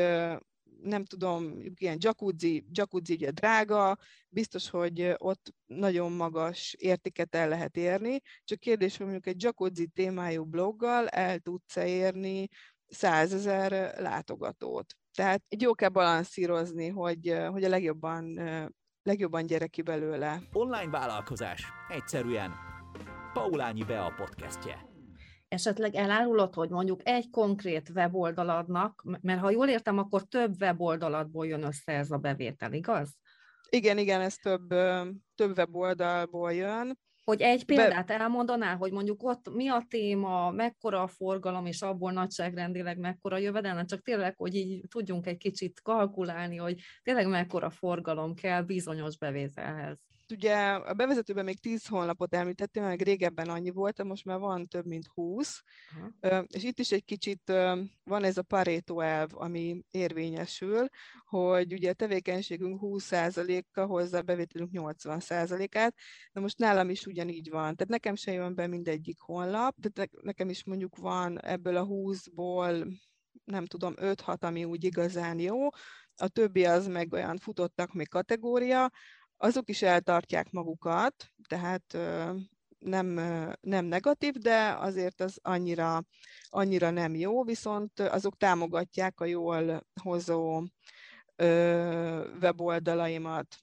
nem 0.82 1.04
tudom, 1.04 1.60
ilyen 1.74 1.96
jacuzzi, 2.00 2.64
jacuzzi 2.70 3.12
ugye 3.12 3.30
drága, 3.30 3.98
biztos, 4.28 4.70
hogy 4.70 5.14
ott 5.16 5.54
nagyon 5.66 6.12
magas 6.12 6.74
értéket 6.78 7.34
el 7.34 7.48
lehet 7.48 7.76
érni, 7.76 8.20
csak 8.44 8.58
kérdés, 8.58 8.96
hogy 8.96 9.06
mondjuk 9.06 9.26
egy 9.34 9.42
jacuzzi 9.42 9.86
témájú 9.86 10.44
bloggal 10.44 11.08
el 11.08 11.38
tudsz 11.38 11.76
érni 11.76 12.48
százezer 12.86 13.98
látogatót. 14.00 14.94
Tehát 15.14 15.42
egy 15.48 15.60
jó 15.60 15.74
kell 15.74 15.88
balanszírozni, 15.88 16.88
hogy, 16.88 17.34
hogy 17.50 17.64
a 17.64 17.68
legjobban 17.68 18.38
legjobban 19.04 19.46
gyere 19.46 19.66
ki 19.66 19.82
belőle. 19.82 20.40
Online 20.52 20.90
vállalkozás. 20.90 21.64
Egyszerűen. 21.88 22.52
Paulányi 23.32 23.84
Bea 23.84 24.12
podcastje. 24.16 24.92
Esetleg 25.48 25.94
elárulod, 25.94 26.54
hogy 26.54 26.70
mondjuk 26.70 27.00
egy 27.04 27.30
konkrét 27.30 27.88
weboldaladnak, 27.88 29.04
mert 29.20 29.40
ha 29.40 29.50
jól 29.50 29.68
értem, 29.68 29.98
akkor 29.98 30.22
több 30.22 30.60
weboldaladból 30.60 31.46
jön 31.46 31.62
össze 31.62 31.92
ez 31.92 32.10
a 32.10 32.16
bevétel, 32.16 32.72
igaz? 32.72 33.16
Igen, 33.70 33.98
igen, 33.98 34.20
ez 34.20 34.34
több, 34.34 34.68
több 35.34 35.56
weboldalból 35.56 36.52
jön. 36.52 36.98
Hogy 37.24 37.40
egy 37.40 37.64
példát 37.64 38.06
Be... 38.06 38.18
elmondanál, 38.18 38.76
hogy 38.76 38.92
mondjuk 38.92 39.22
ott 39.22 39.54
mi 39.54 39.68
a 39.68 39.84
téma, 39.88 40.50
mekkora 40.50 41.02
a 41.02 41.06
forgalom, 41.06 41.66
és 41.66 41.82
abból 41.82 42.12
nagyságrendileg 42.12 42.98
mekkora 42.98 43.38
jövedelme, 43.38 43.84
csak 43.84 44.02
tényleg, 44.02 44.36
hogy 44.36 44.54
így 44.54 44.84
tudjunk 44.88 45.26
egy 45.26 45.36
kicsit 45.36 45.80
kalkulálni, 45.82 46.56
hogy 46.56 46.80
tényleg 47.02 47.28
mekkora 47.28 47.70
forgalom 47.70 48.34
kell 48.34 48.62
bizonyos 48.62 49.18
bevételhez. 49.18 50.13
Ugye 50.32 50.56
a 50.56 50.94
bevezetőben 50.94 51.44
még 51.44 51.60
10 51.60 51.86
honlapot 51.86 52.34
említettem, 52.34 52.84
meg 52.84 53.00
régebben 53.02 53.48
annyi 53.48 53.70
volt, 53.70 54.04
most 54.04 54.24
már 54.24 54.38
van 54.38 54.66
több 54.66 54.86
mint 54.86 55.06
20, 55.06 55.62
uh-huh. 56.20 56.44
és 56.48 56.62
itt 56.62 56.78
is 56.78 56.92
egy 56.92 57.04
kicsit 57.04 57.52
van 58.04 58.24
ez 58.24 58.36
a 58.36 58.42
Pareto 58.42 59.00
elv, 59.00 59.28
ami 59.32 59.84
érvényesül, 59.90 60.88
hogy 61.24 61.72
ugye 61.72 61.90
a 61.90 61.94
tevékenységünk 61.94 62.78
20%-a 62.82 63.80
hozza 63.80 64.18
a 64.18 64.22
bevételünk 64.22 64.70
80%-át, 64.72 65.94
de 66.32 66.40
most 66.40 66.58
nálam 66.58 66.90
is 66.90 67.06
ugyanígy 67.06 67.50
van. 67.50 67.62
Tehát 67.62 67.88
nekem 67.88 68.14
se 68.14 68.32
jön 68.32 68.54
be 68.54 68.66
mindegyik 68.66 69.20
honlap, 69.20 69.76
de 69.76 70.08
nekem 70.22 70.48
is 70.48 70.64
mondjuk 70.64 70.96
van 70.96 71.40
ebből 71.40 71.76
a 71.76 71.86
20-ból 71.86 72.96
nem 73.44 73.66
tudom, 73.66 73.94
5-6, 73.96 74.38
ami 74.38 74.64
úgy 74.64 74.84
igazán 74.84 75.38
jó, 75.38 75.68
a 76.16 76.28
többi 76.28 76.64
az 76.64 76.86
meg 76.86 77.12
olyan 77.12 77.38
futottak 77.38 77.92
még 77.92 78.08
kategória, 78.08 78.90
azok 79.36 79.68
is 79.68 79.82
eltartják 79.82 80.50
magukat, 80.50 81.32
tehát 81.48 81.96
nem, 82.78 83.06
nem 83.60 83.84
negatív, 83.84 84.34
de 84.34 84.76
azért 84.78 85.20
az 85.20 85.38
annyira, 85.42 86.02
annyira 86.48 86.90
nem 86.90 87.14
jó, 87.14 87.44
viszont 87.44 88.00
azok 88.00 88.36
támogatják 88.36 89.20
a 89.20 89.24
jól 89.24 89.86
hozó 90.02 90.62
weboldalaimat. 92.40 93.56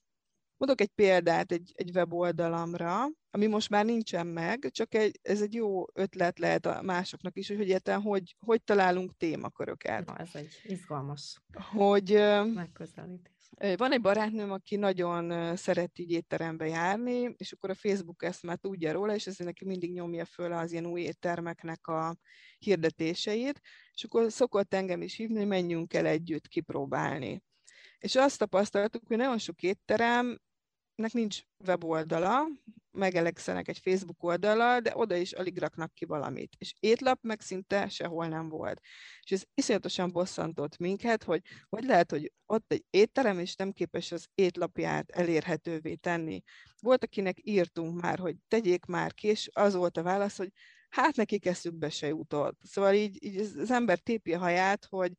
Mondok 0.57 0.81
egy 0.81 0.91
példát 0.95 1.51
egy, 1.51 1.71
egy 1.75 1.91
weboldalamra, 1.95 3.05
ami 3.31 3.47
most 3.47 3.69
már 3.69 3.85
nincsen 3.85 4.27
meg, 4.27 4.67
csak 4.71 4.93
egy, 4.93 5.19
ez 5.21 5.41
egy 5.41 5.53
jó 5.53 5.85
ötlet 5.93 6.39
lehet 6.39 6.65
a 6.65 6.81
másoknak 6.81 7.37
is, 7.37 7.47
hogy 7.47 7.59
egyáltalán 7.59 8.01
hogy, 8.01 8.35
hogy 8.45 8.63
találunk 8.63 9.17
témaköröket. 9.17 10.05
Na, 10.05 10.17
ez 10.17 10.29
egy 10.33 10.61
izgalmas 10.63 11.41
hogy, 11.71 12.11
megközelítés 12.53 13.30
Van 13.57 13.91
egy 13.91 14.01
barátnőm, 14.01 14.51
aki 14.51 14.75
nagyon 14.75 15.55
szeret 15.55 15.99
így 15.99 16.11
étterembe 16.11 16.67
járni, 16.67 17.33
és 17.37 17.51
akkor 17.51 17.69
a 17.69 17.75
Facebook 17.75 18.23
ezt 18.23 18.43
már 18.43 18.57
tudja 18.57 18.91
róla, 18.91 19.13
és 19.13 19.27
ezért 19.27 19.49
neki 19.49 19.65
mindig 19.65 19.93
nyomja 19.93 20.25
föl 20.25 20.53
az 20.53 20.71
ilyen 20.71 20.85
új 20.85 21.01
éttermeknek 21.01 21.87
a 21.87 22.15
hirdetéseit, 22.57 23.61
és 23.93 24.03
akkor 24.03 24.31
szokott 24.31 24.73
engem 24.73 25.01
is 25.01 25.15
hívni, 25.15 25.37
hogy 25.37 25.47
menjünk 25.47 25.93
el 25.93 26.05
együtt 26.05 26.47
kipróbálni. 26.47 27.43
És 27.97 28.15
azt 28.15 28.37
tapasztaltuk, 28.37 29.07
hogy 29.07 29.17
nagyon 29.17 29.37
sok 29.37 29.61
étterem 29.61 30.39
nek 30.95 31.11
nincs 31.11 31.41
weboldala, 31.65 32.47
megelegszenek 32.91 33.67
egy 33.67 33.79
Facebook 33.83 34.23
oldala, 34.23 34.79
de 34.79 34.91
oda 34.95 35.15
is 35.15 35.31
alig 35.31 35.57
raknak 35.57 35.93
ki 35.93 36.05
valamit. 36.05 36.55
És 36.57 36.73
étlap 36.79 37.19
meg 37.21 37.41
szinte 37.41 37.89
sehol 37.89 38.27
nem 38.27 38.49
volt. 38.49 38.79
És 39.23 39.31
ez 39.31 39.43
iszonyatosan 39.53 40.11
bosszantott 40.11 40.77
minket, 40.77 41.23
hogy 41.23 41.41
hogy 41.69 41.83
lehet, 41.83 42.11
hogy 42.11 42.31
ott 42.45 42.71
egy 42.71 42.83
étterem, 42.89 43.39
és 43.39 43.55
nem 43.55 43.71
képes 43.71 44.11
az 44.11 44.27
étlapját 44.35 45.09
elérhetővé 45.09 45.95
tenni. 45.95 46.41
Volt, 46.79 47.03
akinek 47.03 47.37
írtunk 47.41 48.01
már, 48.01 48.19
hogy 48.19 48.35
tegyék 48.47 48.85
már 48.85 49.13
ki, 49.13 49.27
és 49.27 49.49
az 49.53 49.73
volt 49.73 49.97
a 49.97 50.03
válasz, 50.03 50.37
hogy 50.37 50.51
hát 50.89 51.15
nekik 51.15 51.45
eszükbe 51.45 51.89
se 51.89 52.07
jutott. 52.07 52.59
Szóval 52.63 52.93
így, 52.93 53.23
így 53.23 53.37
az 53.37 53.71
ember 53.71 53.99
tépi 53.99 54.33
a 54.33 54.39
haját, 54.39 54.85
hogy 54.89 55.11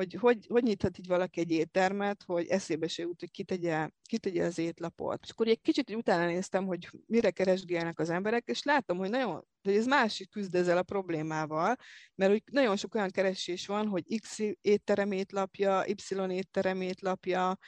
hogy, 0.00 0.14
hogy 0.14 0.46
hogy 0.48 0.62
nyithat 0.62 0.98
így 0.98 1.06
valaki 1.06 1.40
egy 1.40 1.50
éttermet, 1.50 2.22
hogy 2.22 2.46
eszébe 2.46 2.88
se 2.88 3.02
jut, 3.02 3.20
hogy 3.20 3.30
kitegye, 3.30 3.88
kitegye 4.02 4.44
az 4.44 4.58
étlapot. 4.58 5.18
És 5.22 5.30
akkor 5.30 5.48
egy 5.48 5.60
kicsit 5.60 5.90
utána 5.94 6.26
néztem, 6.26 6.66
hogy 6.66 6.90
mire 7.06 7.30
keresgélnek 7.30 7.98
az 7.98 8.10
emberek, 8.10 8.42
és 8.46 8.62
láttam, 8.62 8.98
hogy 8.98 9.10
nagyon, 9.10 9.46
hogy 9.62 9.76
ez 9.76 9.86
másik 9.86 10.30
küzd 10.30 10.54
ezzel 10.54 10.78
a 10.78 10.82
problémával, 10.82 11.76
mert 12.14 12.30
hogy 12.30 12.42
nagyon 12.52 12.76
sok 12.76 12.94
olyan 12.94 13.10
keresés 13.10 13.66
van, 13.66 13.88
hogy 13.88 14.20
X 14.20 14.38
étterem 14.60 15.12
étlapja, 15.12 15.84
Y 15.86 16.30
étterem 16.30 16.80
étlapja, 16.80 17.58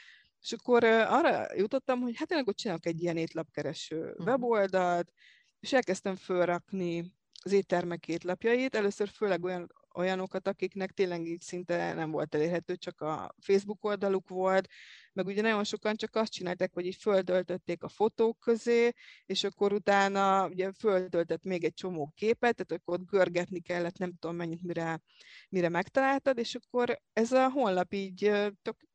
és 0.41 0.53
akkor 0.53 0.85
arra 0.85 1.55
jutottam, 1.55 2.01
hogy 2.01 2.17
hát 2.17 2.31
én 2.31 2.39
akkor 2.39 2.55
csinálok 2.55 2.87
egy 2.87 3.03
ilyen 3.03 3.17
étlapkereső 3.17 3.99
uh-huh. 3.99 4.27
weboldalt, 4.27 5.13
és 5.61 5.73
elkezdtem 5.73 6.17
fölrakni 6.17 7.13
az 7.45 7.53
éttermek 7.53 8.09
étlapjait, 8.09 8.75
először 8.75 9.09
főleg 9.09 9.45
olyan 9.45 9.82
olyanokat, 9.95 10.49
akiknek 10.49 10.91
tényleg 10.91 11.27
így 11.27 11.41
szinte 11.41 11.93
nem 11.93 12.11
volt 12.11 12.35
elérhető, 12.35 12.77
csak 12.77 13.01
a 13.01 13.35
Facebook 13.41 13.85
oldaluk 13.85 14.29
volt, 14.29 14.69
meg 15.13 15.27
ugye 15.27 15.43
nagyon 15.43 15.65
sokan 15.65 15.97
csak 15.97 16.15
azt 16.15 16.33
csinálták, 16.33 16.75
hogy 16.75 16.87
így 16.87 16.97
földöltötték 16.97 17.83
a 17.83 17.89
fotók 17.89 18.39
közé, 18.41 18.93
és 19.27 19.45
akkor 19.45 19.73
utána 19.73 20.49
ugye 20.49 20.73
földöltött 20.73 21.45
még 21.45 21.65
egy 21.65 21.75
csomó 21.75 22.13
képet, 22.17 22.57
tehát 22.57 22.83
akkor 22.83 23.01
ott 23.01 23.11
görgetni 23.11 23.61
kellett, 23.61 23.99
nem 23.99 24.13
tudom 24.19 24.37
mennyit, 24.37 24.63
mire, 24.63 25.01
mire 25.49 25.69
megtaláltad, 25.69 26.39
és 26.39 26.55
akkor 26.55 27.01
ez 27.13 27.33
a 27.33 27.51
honlap 27.51 27.93
így, 27.93 28.19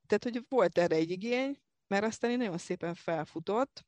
tehát 0.07 0.23
hogy 0.23 0.45
volt 0.49 0.77
erre 0.77 0.95
egy 0.95 1.11
igény, 1.11 1.61
mert 1.87 2.03
aztán 2.03 2.31
én 2.31 2.37
nagyon 2.37 2.57
szépen 2.57 2.93
felfutott, 2.93 3.85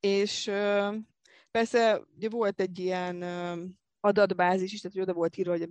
és 0.00 0.44
persze 1.50 2.02
ugye 2.16 2.28
volt 2.28 2.60
egy 2.60 2.78
ilyen 2.78 3.16
adatbázis 4.00 4.72
is, 4.72 4.80
tehát 4.80 4.96
hogy 4.96 5.06
oda 5.06 5.12
volt 5.12 5.36
írva, 5.36 5.50
hogy 5.50 5.68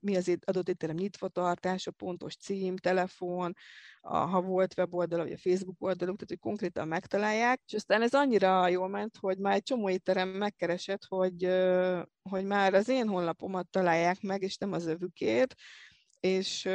mi 0.00 0.16
az 0.16 0.36
adott 0.44 0.68
étterem 0.68 0.96
nyitvatartása, 0.96 1.90
pontos 1.90 2.36
cím, 2.36 2.76
telefon, 2.76 3.54
a, 4.00 4.16
ha 4.16 4.40
volt 4.40 4.74
weboldala, 4.76 5.22
vagy 5.22 5.32
a 5.32 5.38
Facebook 5.38 5.82
oldaluk, 5.82 6.14
tehát 6.14 6.28
hogy 6.28 6.38
konkrétan 6.38 6.88
megtalálják, 6.88 7.60
és 7.66 7.74
aztán 7.74 8.02
ez 8.02 8.14
annyira 8.14 8.68
jól 8.68 8.88
ment, 8.88 9.16
hogy 9.16 9.38
már 9.38 9.54
egy 9.54 9.62
csomó 9.62 9.88
étterem 9.88 10.28
megkeresett, 10.28 11.04
hogy, 11.04 11.44
hogy 12.22 12.44
már 12.44 12.74
az 12.74 12.88
én 12.88 13.08
honlapomat 13.08 13.68
találják 13.68 14.20
meg, 14.20 14.42
és 14.42 14.56
nem 14.56 14.72
az 14.72 14.86
övükét, 14.86 15.54
és 16.20 16.68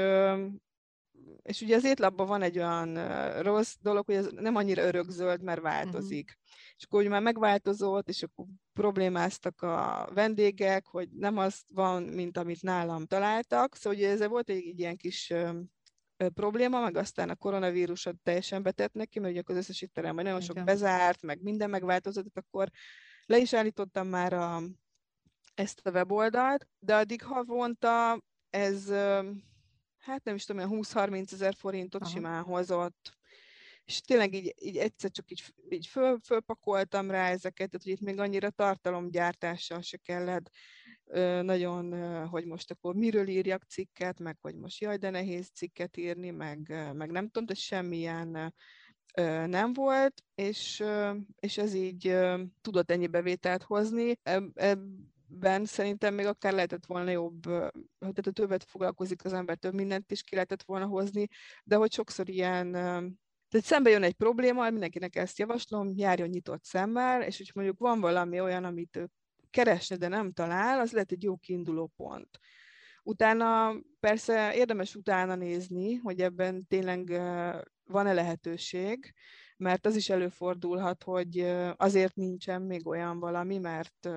és 1.41 1.61
ugye 1.61 1.75
az 1.75 1.83
étlapban 1.83 2.27
van 2.27 2.41
egy 2.41 2.57
olyan 2.57 2.93
rossz 3.41 3.75
dolog, 3.81 4.05
hogy 4.05 4.15
ez 4.15 4.27
nem 4.31 4.55
annyira 4.55 4.83
örökzöld, 4.83 5.41
mert 5.41 5.61
változik. 5.61 6.37
Uh-huh. 6.37 6.75
És 6.77 6.83
akkor 6.83 7.01
hogy 7.01 7.09
már 7.09 7.21
megváltozott, 7.21 8.09
és 8.09 8.23
akkor 8.23 8.45
problémáztak 8.73 9.61
a 9.61 10.09
vendégek, 10.13 10.87
hogy 10.87 11.09
nem 11.09 11.37
az 11.37 11.63
van, 11.67 12.03
mint 12.03 12.37
amit 12.37 12.61
nálam 12.61 13.05
találtak. 13.05 13.75
Szóval 13.75 13.99
ugye 13.99 14.09
ezzel 14.09 14.27
volt 14.27 14.49
egy, 14.49 14.67
egy 14.67 14.79
ilyen 14.79 14.97
kis 14.97 15.33
probléma, 16.33 16.81
meg 16.81 16.97
aztán 16.97 17.29
a 17.29 17.35
koronavírusot 17.35 18.15
teljesen 18.23 18.63
betett 18.63 18.93
neki, 18.93 19.19
mert 19.19 19.33
ugye 19.33 19.41
az 19.45 19.55
összes 19.55 19.81
étterem 19.81 20.15
nagyon 20.15 20.41
sok 20.41 20.63
bezárt, 20.63 21.21
meg 21.21 21.41
minden 21.41 21.69
megváltozott, 21.69 22.37
akkor 22.37 22.69
le 23.25 23.37
is 23.37 23.53
állítottam 23.53 24.07
már 24.07 24.33
a, 24.33 24.61
ezt 25.53 25.79
a 25.83 25.91
weboldalt, 25.91 26.67
de 26.79 26.95
addig 26.95 27.23
havonta 27.23 28.21
ez 28.49 28.93
hát 30.05 30.23
nem 30.23 30.35
is 30.35 30.45
tudom, 30.45 30.67
20-30 30.69 31.33
ezer 31.33 31.53
forintot 31.57 32.01
Aha. 32.01 32.11
simán 32.11 32.43
hozott. 32.43 33.13
És 33.85 34.01
tényleg 34.01 34.33
így, 34.33 34.53
így 34.61 34.77
egyszer 34.77 35.11
csak 35.11 35.31
így, 35.31 35.43
így 35.69 35.85
föl, 35.87 36.19
fölpakoltam 36.23 37.11
rá 37.11 37.29
ezeket, 37.29 37.69
tehát 37.69 37.83
hogy 37.83 37.91
itt 37.91 38.01
még 38.01 38.19
annyira 38.19 38.49
tartalomgyártással 38.49 39.81
se 39.81 39.97
kellett 39.97 40.49
ö, 41.05 41.41
nagyon, 41.41 41.91
ö, 41.91 42.25
hogy 42.25 42.45
most 42.45 42.71
akkor 42.71 42.95
miről 42.95 43.27
írjak 43.27 43.63
cikket, 43.63 44.19
meg 44.19 44.37
hogy 44.41 44.55
most 44.55 44.81
jaj, 44.81 44.97
de 44.97 45.09
nehéz 45.09 45.49
cikket 45.53 45.97
írni, 45.97 46.29
meg, 46.29 46.91
meg 46.93 47.11
nem 47.11 47.25
tudom, 47.25 47.45
de 47.45 47.53
semmilyen 47.53 48.53
ö, 49.15 49.45
nem 49.47 49.73
volt, 49.73 50.23
és, 50.35 50.83
és 51.39 51.57
ez 51.57 51.73
így 51.73 52.17
tudott 52.61 52.91
ennyi 52.91 53.07
bevételt 53.07 53.63
hozni. 53.63 54.19
E, 54.23 54.41
e, 54.53 54.77
ben 55.37 55.65
szerintem 55.65 56.13
még 56.13 56.25
akár 56.25 56.53
lehetett 56.53 56.85
volna 56.85 57.11
jobb, 57.11 57.41
tehát 57.99 58.33
többet 58.33 58.63
foglalkozik 58.63 59.25
az 59.25 59.33
ember, 59.33 59.57
több 59.57 59.73
mindent 59.73 60.11
is 60.11 60.23
ki 60.23 60.33
lehetett 60.35 60.63
volna 60.63 60.85
hozni, 60.85 61.27
de 61.63 61.75
hogy 61.75 61.91
sokszor 61.91 62.29
ilyen, 62.29 62.71
tehát 63.49 63.65
szembe 63.65 63.89
jön 63.89 64.03
egy 64.03 64.13
probléma, 64.13 64.69
mindenkinek 64.69 65.15
ezt 65.15 65.39
javaslom, 65.39 65.91
járjon 65.95 66.29
nyitott 66.29 66.63
szemmel, 66.63 67.21
és 67.21 67.37
hogy 67.37 67.51
mondjuk 67.53 67.79
van 67.79 67.99
valami 67.99 68.39
olyan, 68.39 68.63
amit 68.63 68.95
ő 68.95 69.09
keresne, 69.49 69.95
de 69.95 70.07
nem 70.07 70.31
talál, 70.31 70.79
az 70.79 70.91
lehet 70.91 71.11
egy 71.11 71.23
jó 71.23 71.37
kiinduló 71.37 71.91
pont. 71.95 72.39
Utána 73.03 73.75
persze 73.99 74.55
érdemes 74.55 74.95
utána 74.95 75.35
nézni, 75.35 75.95
hogy 75.95 76.21
ebben 76.21 76.67
tényleg 76.67 77.09
van-e 77.83 78.13
lehetőség, 78.13 79.13
mert 79.57 79.85
az 79.85 79.95
is 79.95 80.09
előfordulhat, 80.09 81.03
hogy 81.03 81.39
azért 81.75 82.15
nincsen 82.15 82.61
még 82.61 82.87
olyan 82.87 83.19
valami, 83.19 83.57
mert, 83.57 84.09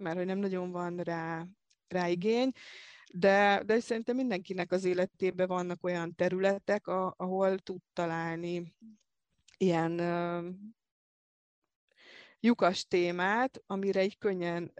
mert 0.00 0.16
hogy 0.16 0.26
nem 0.26 0.38
nagyon 0.38 0.70
van 0.70 0.96
rá, 0.96 1.46
rá 1.88 2.08
igény, 2.08 2.52
de, 3.12 3.62
de 3.66 3.80
szerintem 3.80 4.16
mindenkinek 4.16 4.72
az 4.72 4.84
életében 4.84 5.46
vannak 5.46 5.84
olyan 5.84 6.14
területek, 6.14 6.86
ahol 6.86 7.58
tud 7.58 7.80
találni 7.92 8.74
ilyen 9.56 10.00
lyukas 12.40 12.84
témát, 12.84 13.62
amire 13.66 14.00
egy 14.00 14.18
könnyen 14.18 14.72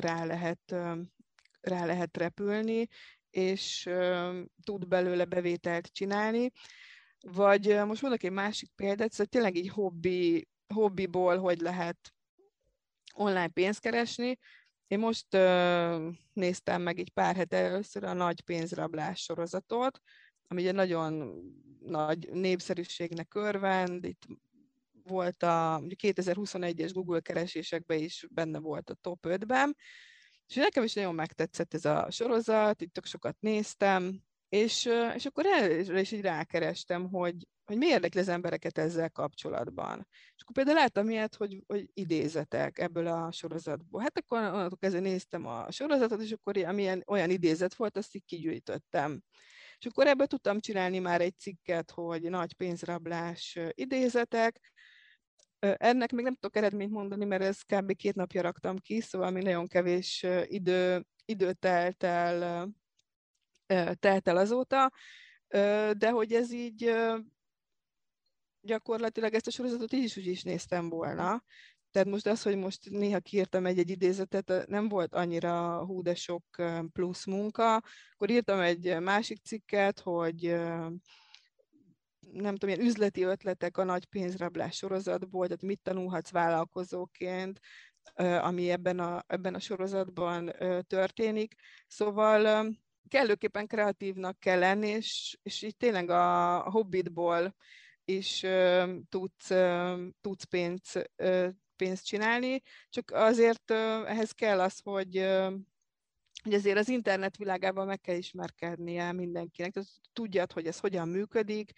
rá 0.00 0.24
lehet, 0.24 0.74
rá 1.60 1.86
lehet 1.86 2.16
repülni, 2.16 2.88
és 3.30 3.88
tud 4.64 4.88
belőle 4.88 5.24
bevételt 5.24 5.86
csinálni. 5.86 6.50
Vagy 7.20 7.84
most 7.86 8.02
mondok 8.02 8.22
egy 8.22 8.32
másik 8.32 8.70
példát, 8.74 9.10
szóval 9.10 9.26
tényleg 9.26 9.56
így 9.56 9.68
hobbi, 9.68 10.48
hobbiból 10.74 11.38
hogy 11.38 11.60
lehet 11.60 12.12
online 13.14 13.48
pénzt 13.48 13.80
keresni. 13.80 14.38
Én 14.88 14.98
most 14.98 15.34
uh, 15.34 16.14
néztem 16.32 16.82
meg 16.82 16.98
egy 16.98 17.10
pár 17.10 17.36
hete 17.36 17.56
először 17.56 18.04
a 18.04 18.12
nagy 18.12 18.40
pénzrablás 18.40 19.20
sorozatot, 19.20 20.00
ami 20.46 20.66
egy 20.66 20.74
nagyon 20.74 21.42
nagy 21.80 22.32
népszerűségnek 22.32 23.34
örvend, 23.34 24.04
itt 24.04 24.26
volt 25.04 25.42
a 25.42 25.80
2021-es 25.80 26.90
Google 26.92 27.20
keresésekben 27.20 27.98
is 27.98 28.26
benne 28.30 28.58
volt 28.58 28.90
a 28.90 28.94
top 28.94 29.26
5-ben, 29.28 29.76
és 30.46 30.54
nekem 30.54 30.84
is 30.84 30.92
nagyon 30.92 31.14
megtetszett 31.14 31.74
ez 31.74 31.84
a 31.84 32.10
sorozat, 32.10 32.80
itt 32.80 32.92
tök 32.92 33.06
sokat 33.06 33.36
néztem, 33.40 34.22
és, 34.48 34.88
és 35.14 35.26
akkor 35.26 35.46
erre 35.46 36.00
is 36.00 36.12
így 36.12 36.20
rákerestem, 36.20 37.08
hogy, 37.10 37.48
hogy 37.64 37.76
mi 37.76 37.86
érdekli 37.86 38.20
az 38.20 38.28
embereket 38.28 38.78
ezzel 38.78 39.10
kapcsolatban. 39.10 40.06
És 40.10 40.42
akkor 40.42 40.54
például 40.54 40.76
láttam 40.76 41.10
ilyet, 41.10 41.34
hogy, 41.34 41.62
hogy 41.66 41.90
idézetek 41.92 42.78
ebből 42.78 43.06
a 43.06 43.32
sorozatból. 43.32 44.00
Hát 44.00 44.18
akkor 44.18 44.38
onnantól 44.38 44.78
kezdve 44.78 45.00
néztem 45.00 45.46
a 45.46 45.70
sorozatot, 45.70 46.22
és 46.22 46.32
akkor 46.32 46.58
amilyen, 46.58 47.02
olyan 47.06 47.30
idézet 47.30 47.74
volt, 47.74 47.96
azt 47.96 48.14
így 48.14 48.24
kigyűjtöttem. 48.24 49.22
És 49.78 49.86
akkor 49.86 50.06
ebből 50.06 50.26
tudtam 50.26 50.60
csinálni 50.60 50.98
már 50.98 51.20
egy 51.20 51.38
cikket, 51.38 51.90
hogy 51.90 52.22
nagy 52.22 52.52
pénzrablás 52.52 53.58
idézetek. 53.70 54.72
Ennek 55.58 56.12
még 56.12 56.24
nem 56.24 56.34
tudok 56.34 56.56
eredményt 56.56 56.90
mondani, 56.90 57.24
mert 57.24 57.42
ezt 57.42 57.64
kb. 57.66 57.96
két 57.96 58.14
napja 58.14 58.42
raktam 58.42 58.76
ki, 58.76 59.00
szóval 59.00 59.30
még 59.30 59.42
nagyon 59.42 59.66
kevés 59.66 60.26
idő, 60.42 61.06
idő 61.24 61.52
telt 61.52 62.02
el 62.02 62.68
telt 63.98 64.28
el 64.28 64.36
azóta, 64.36 64.92
de 65.92 66.10
hogy 66.10 66.32
ez 66.32 66.52
így 66.52 66.94
gyakorlatilag 68.60 69.34
ezt 69.34 69.46
a 69.46 69.50
sorozatot 69.50 69.92
így 69.92 70.04
is 70.04 70.16
úgy 70.16 70.26
is 70.26 70.42
néztem 70.42 70.88
volna. 70.88 71.44
Tehát 71.90 72.08
most 72.08 72.26
az, 72.26 72.42
hogy 72.42 72.56
most 72.56 72.90
néha 72.90 73.20
kiírtam 73.20 73.66
egy-egy 73.66 73.90
idézetet, 73.90 74.66
nem 74.66 74.88
volt 74.88 75.14
annyira 75.14 75.84
hú 75.84 76.02
de 76.02 76.14
sok 76.14 76.44
plusz 76.92 77.24
munka. 77.24 77.82
Akkor 78.12 78.30
írtam 78.30 78.60
egy 78.60 79.00
másik 79.00 79.38
cikket, 79.44 80.00
hogy 80.00 80.40
nem 82.20 82.56
tudom, 82.56 82.74
ilyen 82.74 82.86
üzleti 82.86 83.22
ötletek 83.22 83.76
a 83.76 83.84
nagy 83.84 84.04
pénzrablás 84.04 84.76
sorozatból, 84.76 85.46
tehát 85.46 85.62
mit 85.62 85.80
tanulhatsz 85.82 86.30
vállalkozóként, 86.30 87.60
ami 88.40 88.70
ebben 88.70 88.98
a, 88.98 89.22
ebben 89.26 89.54
a 89.54 89.60
sorozatban 89.60 90.52
történik. 90.86 91.54
Szóval 91.86 92.68
kellőképpen 93.08 93.66
kreatívnak 93.66 94.40
kell 94.40 94.58
lenni, 94.58 94.88
és, 94.88 95.38
és 95.42 95.62
így 95.62 95.76
tényleg 95.76 96.10
a, 96.10 96.60
hobbitból 96.70 97.54
is 98.04 98.46
tudsz, 99.08 99.50
tudsz 100.20 100.44
pénzt, 100.44 101.10
pénzt 101.76 102.06
csinálni, 102.06 102.62
csak 102.88 103.10
azért 103.10 103.70
ehhez 103.70 104.32
kell 104.32 104.60
az, 104.60 104.80
hogy 104.82 105.26
hogy 106.42 106.54
azért 106.54 106.78
az 106.78 106.88
internet 106.88 107.36
világában 107.36 107.86
meg 107.86 108.00
kell 108.00 108.16
ismerkednie 108.16 109.12
mindenkinek, 109.12 109.72
tehát 109.72 109.88
tudjad, 110.12 110.52
hogy 110.52 110.66
ez 110.66 110.78
hogyan 110.78 111.08
működik, 111.08 111.72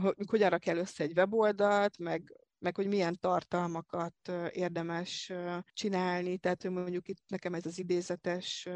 hogy 0.00 0.14
hogyan 0.26 0.58
kell 0.58 0.76
össze 0.76 1.04
egy 1.04 1.16
weboldalt, 1.16 1.98
meg, 1.98 2.36
meg 2.58 2.76
hogy 2.76 2.86
milyen 2.86 3.18
tartalmakat 3.20 4.32
érdemes 4.50 5.32
csinálni, 5.72 6.38
tehát 6.38 6.62
hogy 6.62 6.70
mondjuk 6.70 7.08
itt 7.08 7.22
nekem 7.26 7.54
ez 7.54 7.66
az 7.66 7.78
idézetes 7.78 8.68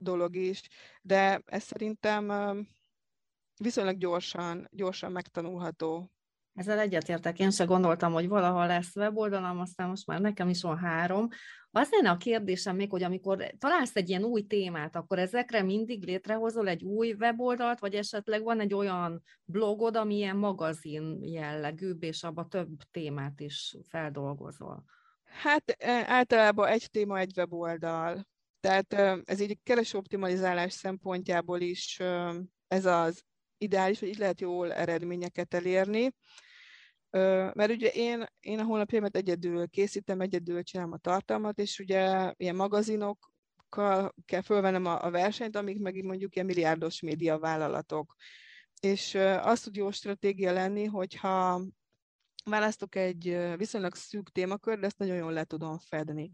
dolog 0.00 0.36
is, 0.36 0.62
de 1.02 1.42
ez 1.46 1.62
szerintem 1.62 2.32
viszonylag 3.56 3.98
gyorsan, 3.98 4.68
gyorsan 4.70 5.12
megtanulható. 5.12 6.10
Ezzel 6.54 6.78
egyetértek, 6.78 7.38
én 7.38 7.50
se 7.50 7.64
gondoltam, 7.64 8.12
hogy 8.12 8.28
valaha 8.28 8.66
lesz 8.66 8.96
weboldalam, 8.96 9.58
aztán 9.58 9.88
most 9.88 10.06
már 10.06 10.20
nekem 10.20 10.48
is 10.48 10.62
van 10.62 10.78
három. 10.78 11.28
Az 11.70 11.88
lenne 11.90 12.10
a 12.10 12.16
kérdésem 12.16 12.76
még, 12.76 12.90
hogy 12.90 13.02
amikor 13.02 13.54
találsz 13.58 13.96
egy 13.96 14.08
ilyen 14.08 14.24
új 14.24 14.42
témát, 14.46 14.96
akkor 14.96 15.18
ezekre 15.18 15.62
mindig 15.62 16.04
létrehozol 16.04 16.68
egy 16.68 16.84
új 16.84 17.12
weboldalt, 17.12 17.78
vagy 17.78 17.94
esetleg 17.94 18.42
van 18.42 18.60
egy 18.60 18.74
olyan 18.74 19.22
blogod, 19.44 19.96
ami 19.96 20.14
ilyen 20.14 20.36
magazin 20.36 21.18
jellegűbb, 21.22 22.02
és 22.02 22.22
abba 22.22 22.46
több 22.46 22.68
témát 22.90 23.40
is 23.40 23.76
feldolgozol? 23.88 24.84
Hát 25.24 25.76
e, 25.78 26.04
általában 26.06 26.68
egy 26.68 26.88
téma, 26.90 27.18
egy 27.18 27.32
weboldal. 27.36 28.26
Tehát 28.60 28.92
ez 29.24 29.40
így 29.40 29.58
keresőoptimalizálás 29.62 30.72
szempontjából 30.72 31.60
is 31.60 32.00
ez 32.68 32.84
az 32.84 33.22
ideális, 33.58 33.98
hogy 33.98 34.08
így 34.08 34.18
lehet 34.18 34.40
jól 34.40 34.72
eredményeket 34.72 35.54
elérni. 35.54 36.14
Mert 37.52 37.70
ugye 37.70 37.88
én, 37.88 38.24
én 38.40 38.58
a 38.58 38.64
honlapjaimat 38.64 39.16
egyedül 39.16 39.68
készítem, 39.68 40.20
egyedül 40.20 40.62
csinálom 40.62 40.92
a 40.92 40.98
tartalmat, 40.98 41.58
és 41.58 41.78
ugye 41.78 42.32
ilyen 42.36 42.56
magazinokkal 42.56 44.14
kell 44.24 44.40
fölvennem 44.42 44.86
a, 44.86 45.04
a 45.04 45.10
versenyt, 45.10 45.56
amik 45.56 45.78
meg 45.78 46.04
mondjuk 46.04 46.34
ilyen 46.34 46.46
milliárdos 46.46 47.00
média 47.00 47.38
vállalatok. 47.38 48.14
És 48.80 49.14
az 49.40 49.60
tud 49.60 49.76
jó 49.76 49.90
stratégia 49.90 50.52
lenni, 50.52 50.84
hogyha 50.84 51.62
választok 52.44 52.94
egy 52.94 53.38
viszonylag 53.56 53.94
szűk 53.94 54.28
témakör, 54.28 54.78
de 54.78 54.86
ezt 54.86 54.98
nagyon 54.98 55.16
jól 55.16 55.32
le 55.32 55.44
tudom 55.44 55.78
fedni. 55.78 56.30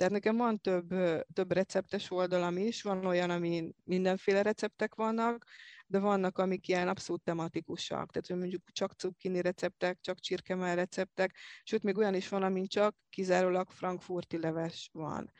Tehát 0.00 0.14
nekem 0.14 0.36
van 0.36 0.60
több, 0.60 0.88
több 1.32 1.52
receptes 1.52 2.10
oldalam 2.10 2.56
is, 2.56 2.82
van 2.82 3.06
olyan, 3.06 3.30
amin 3.30 3.74
mindenféle 3.84 4.42
receptek 4.42 4.94
vannak, 4.94 5.44
de 5.86 5.98
vannak, 5.98 6.38
amik 6.38 6.68
ilyen 6.68 6.88
abszolút 6.88 7.22
tematikusak. 7.22 8.10
Tehát, 8.10 8.26
hogy 8.26 8.36
mondjuk 8.36 8.62
csak 8.72 8.92
cukkini 8.92 9.40
receptek, 9.40 9.98
csak 10.00 10.20
csirkemell 10.20 10.74
receptek, 10.74 11.34
sőt, 11.62 11.82
még 11.82 11.96
olyan 11.96 12.14
is 12.14 12.28
van, 12.28 12.42
amin 12.42 12.66
csak 12.66 12.96
kizárólag 13.10 13.70
frankfurti 13.70 14.38
leves 14.38 14.90
van. 14.92 15.32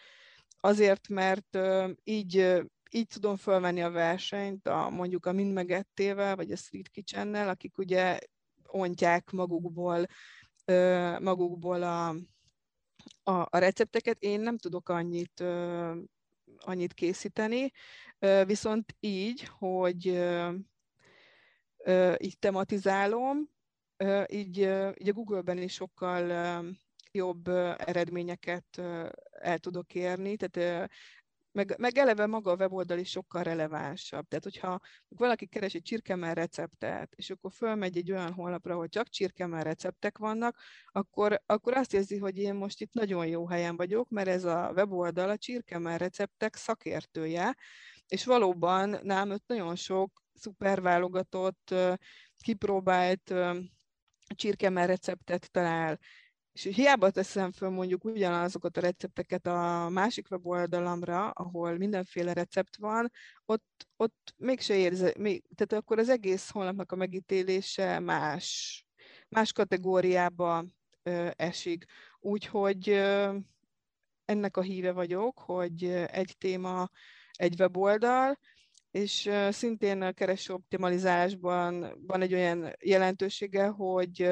Azért, 0.61 1.09
mert 1.09 1.59
így 2.05 2.63
így 2.91 3.07
tudom 3.07 3.37
fölvenni 3.37 3.83
a 3.83 3.91
versenyt 3.91 4.69
a, 4.69 4.91
mondjuk 4.91 5.27
a 5.27 5.33
Mind 5.33 5.53
Megettével, 5.53 6.37
vagy 6.37 6.51
a 6.53 6.57
Street 6.57 6.89
kitchen 6.89 7.35
akik 7.35 7.79
ugye 7.79 8.19
ontják 8.67 9.31
magukból, 9.31 10.07
magukból 11.19 11.83
a, 11.83 12.15
a, 13.31 13.47
a 13.51 13.59
recepteket. 13.59 14.23
Én 14.23 14.41
nem 14.41 14.59
tudok 14.59 14.89
annyit, 14.89 15.45
annyit 16.59 16.95
készíteni, 16.95 17.73
viszont 18.47 18.97
így, 19.01 19.49
hogy 19.59 20.07
így 22.19 22.39
tematizálom, 22.39 23.51
így, 24.27 24.59
így 24.99 25.09
a 25.09 25.13
Google-ben 25.13 25.59
is 25.59 25.73
sokkal 25.73 26.65
jobb 27.13 27.49
eredményeket 27.77 28.81
el 29.31 29.59
tudok 29.59 29.95
érni, 29.95 30.37
tehát 30.37 30.91
meg, 31.53 31.75
meg 31.79 31.99
eleve 31.99 32.27
maga 32.27 32.51
a 32.51 32.57
weboldal 32.57 32.99
is 32.99 33.11
sokkal 33.11 33.43
relevánsabb. 33.43 34.29
Tehát, 34.29 34.45
hogyha 34.45 34.81
valaki 35.09 35.47
keres 35.47 35.75
egy 35.75 35.83
csirkemell 35.83 36.35
receptet, 36.35 37.13
és 37.17 37.31
akkor 37.31 37.53
fölmegy 37.53 37.97
egy 37.97 38.13
olyan 38.13 38.33
honlapra, 38.33 38.77
hogy 38.77 38.89
csak 38.89 39.09
csirkemell 39.09 39.63
receptek 39.63 40.19
vannak, 40.19 40.59
akkor, 40.87 41.43
akkor 41.47 41.77
azt 41.77 41.95
érzi, 41.95 42.19
hogy 42.19 42.39
én 42.39 42.55
most 42.55 42.81
itt 42.81 42.93
nagyon 42.93 43.27
jó 43.27 43.49
helyen 43.49 43.77
vagyok, 43.77 44.09
mert 44.09 44.29
ez 44.29 44.45
a 44.45 44.73
weboldal 44.75 45.31
a 45.31 45.39
csirkemell 45.39 45.99
receptek 45.99 46.57
szakértője, 46.57 47.57
és 48.07 48.25
valóban 48.25 48.99
nálam 49.03 49.31
ott 49.31 49.47
nagyon 49.47 49.77
sok 49.77 50.23
szuper 50.35 50.81
válogatott, 50.81 51.75
kipróbált 52.37 53.35
csirkemell 54.35 54.87
receptet 54.87 55.51
talál, 55.51 55.99
és 56.53 56.63
hiába 56.63 57.11
teszem 57.11 57.53
föl 57.53 57.69
mondjuk 57.69 58.05
ugyanazokat 58.05 58.77
a 58.77 58.81
recepteket 58.81 59.47
a 59.47 59.89
másik 59.89 60.31
weboldalamra, 60.31 61.31
ahol 61.31 61.77
mindenféle 61.77 62.33
recept 62.33 62.77
van, 62.77 63.11
ott, 63.45 63.89
ott 63.97 64.35
mégse 64.37 64.75
érze, 64.75 65.15
még, 65.19 65.45
tehát 65.55 65.83
akkor 65.85 65.99
az 65.99 66.09
egész 66.09 66.51
honlapnak 66.51 66.93
a 66.93 66.97
megítélése 66.97 67.99
más, 67.99 68.85
más 69.29 69.53
kategóriába 69.53 70.65
ö, 71.03 71.31
esik. 71.37 71.85
Úgyhogy 72.21 72.89
ö, 72.89 73.37
ennek 74.25 74.57
a 74.57 74.63
híve 74.63 74.93
vagyok, 74.93 75.39
hogy 75.39 75.85
egy 76.07 76.35
téma, 76.39 76.89
egy 77.33 77.61
weboldal, 77.61 78.39
és 78.91 79.31
szintén 79.51 80.03
a 80.03 80.13
kereső 80.13 80.53
optimalizálásban 80.53 81.97
van 82.07 82.23
egy 82.23 82.35
olyan 82.35 82.73
jelentősége, 82.85 83.67
hogy 83.67 84.31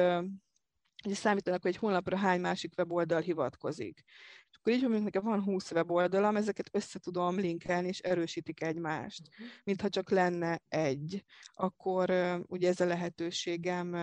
ugye 1.05 1.15
számítanak, 1.15 1.61
hogy 1.61 1.71
egy 1.71 1.77
honlapra 1.77 2.17
hány 2.17 2.39
másik 2.39 2.73
weboldal 2.77 3.21
hivatkozik. 3.21 4.03
És 4.49 4.57
akkor 4.57 4.73
így, 4.73 4.83
hogy 4.83 5.03
nekem 5.03 5.23
van 5.23 5.43
20 5.43 5.71
weboldalam, 5.71 6.35
ezeket 6.35 6.69
össze 6.71 6.99
tudom 6.99 7.37
linkelni, 7.39 7.87
és 7.87 7.99
erősítik 7.99 8.63
egymást. 8.63 9.21
Uh-huh. 9.31 9.47
Mintha 9.63 9.89
csak 9.89 10.09
lenne 10.09 10.61
egy, 10.67 11.23
akkor 11.53 12.09
ugye 12.47 12.69
ez 12.69 12.79
a 12.79 12.85
lehetőségem, 12.85 13.93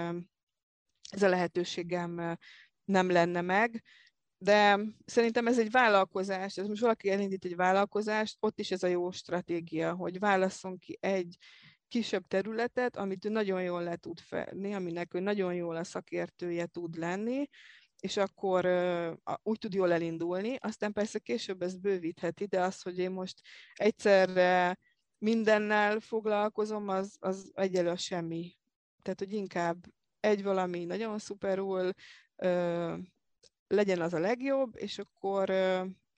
ez 1.11 1.23
a 1.23 1.29
lehetőségem 1.29 2.39
nem 2.85 3.11
lenne 3.11 3.41
meg, 3.41 3.83
de 4.39 4.81
szerintem 5.05 5.47
ez 5.47 5.59
egy 5.59 5.71
vállalkozás, 5.71 6.57
ez 6.57 6.67
most 6.67 6.81
valaki 6.81 7.11
elindít 7.11 7.45
egy 7.45 7.57
vállalkozást, 7.57 8.37
ott 8.41 8.59
is 8.61 8.71
ez 8.71 8.83
a 8.83 8.87
jó 8.87 9.11
stratégia, 9.11 9.95
hogy 9.95 10.19
válasszon 10.19 10.79
ki 10.79 10.99
egy 11.01 11.37
kisebb 11.89 12.27
területet, 12.27 12.97
amit 12.97 13.25
ő 13.25 13.29
nagyon 13.29 13.63
jól 13.63 13.83
le 13.83 13.97
tud 13.97 14.21
fedni, 14.21 14.75
aminek 14.75 15.15
ő 15.15 15.21
nagyon 15.21 15.55
jól 15.55 15.77
a 15.77 15.85
szakértője 15.85 16.67
tud 16.67 16.97
lenni, 16.97 17.49
és 18.01 18.17
akkor 18.17 18.67
úgy 19.43 19.59
tud 19.59 19.75
jól 19.75 19.93
elindulni, 19.93 20.57
aztán 20.61 20.93
persze 20.93 21.19
később 21.19 21.63
ezt 21.63 21.81
bővítheti, 21.81 22.45
de 22.45 22.61
az, 22.61 22.83
hogy 22.83 22.99
én 22.99 23.11
most 23.11 23.41
egyszerre 23.75 24.79
mindennel 25.19 26.01
foglalkozom, 26.01 26.89
az, 26.89 27.17
az 27.21 27.51
egyelő 27.55 27.89
a 27.89 27.97
semmi. 27.97 28.57
Tehát, 29.03 29.19
hogy 29.19 29.33
inkább 29.33 29.85
egy 30.21 30.43
valami 30.43 30.85
nagyon 30.85 31.19
szuperul, 31.19 31.93
legyen 33.69 34.01
az 34.01 34.15
a 34.15 34.19
legjobb, 34.19 34.77
és 34.77 34.99
akkor, 34.99 35.51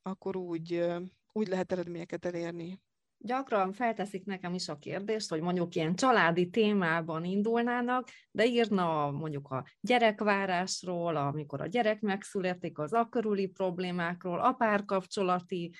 akkor 0.02 0.36
úgy, 0.36 0.84
úgy 1.32 1.48
lehet 1.48 1.72
eredményeket 1.72 2.24
elérni 2.24 2.80
gyakran 3.18 3.72
felteszik 3.72 4.24
nekem 4.24 4.54
is 4.54 4.68
a 4.68 4.78
kérdést, 4.78 5.30
hogy 5.30 5.40
mondjuk 5.40 5.74
ilyen 5.74 5.94
családi 5.94 6.48
témában 6.48 7.24
indulnának, 7.24 8.08
de 8.30 8.46
írna 8.46 9.10
mondjuk 9.10 9.48
a 9.50 9.66
gyerekvárásról, 9.80 11.16
amikor 11.16 11.60
a 11.60 11.66
gyerek 11.66 12.00
megszületik, 12.00 12.78
az 12.78 12.92
akörüli 12.92 13.46
problémákról, 13.46 14.40
a 14.40 14.52
párkapcsolati 14.52 15.72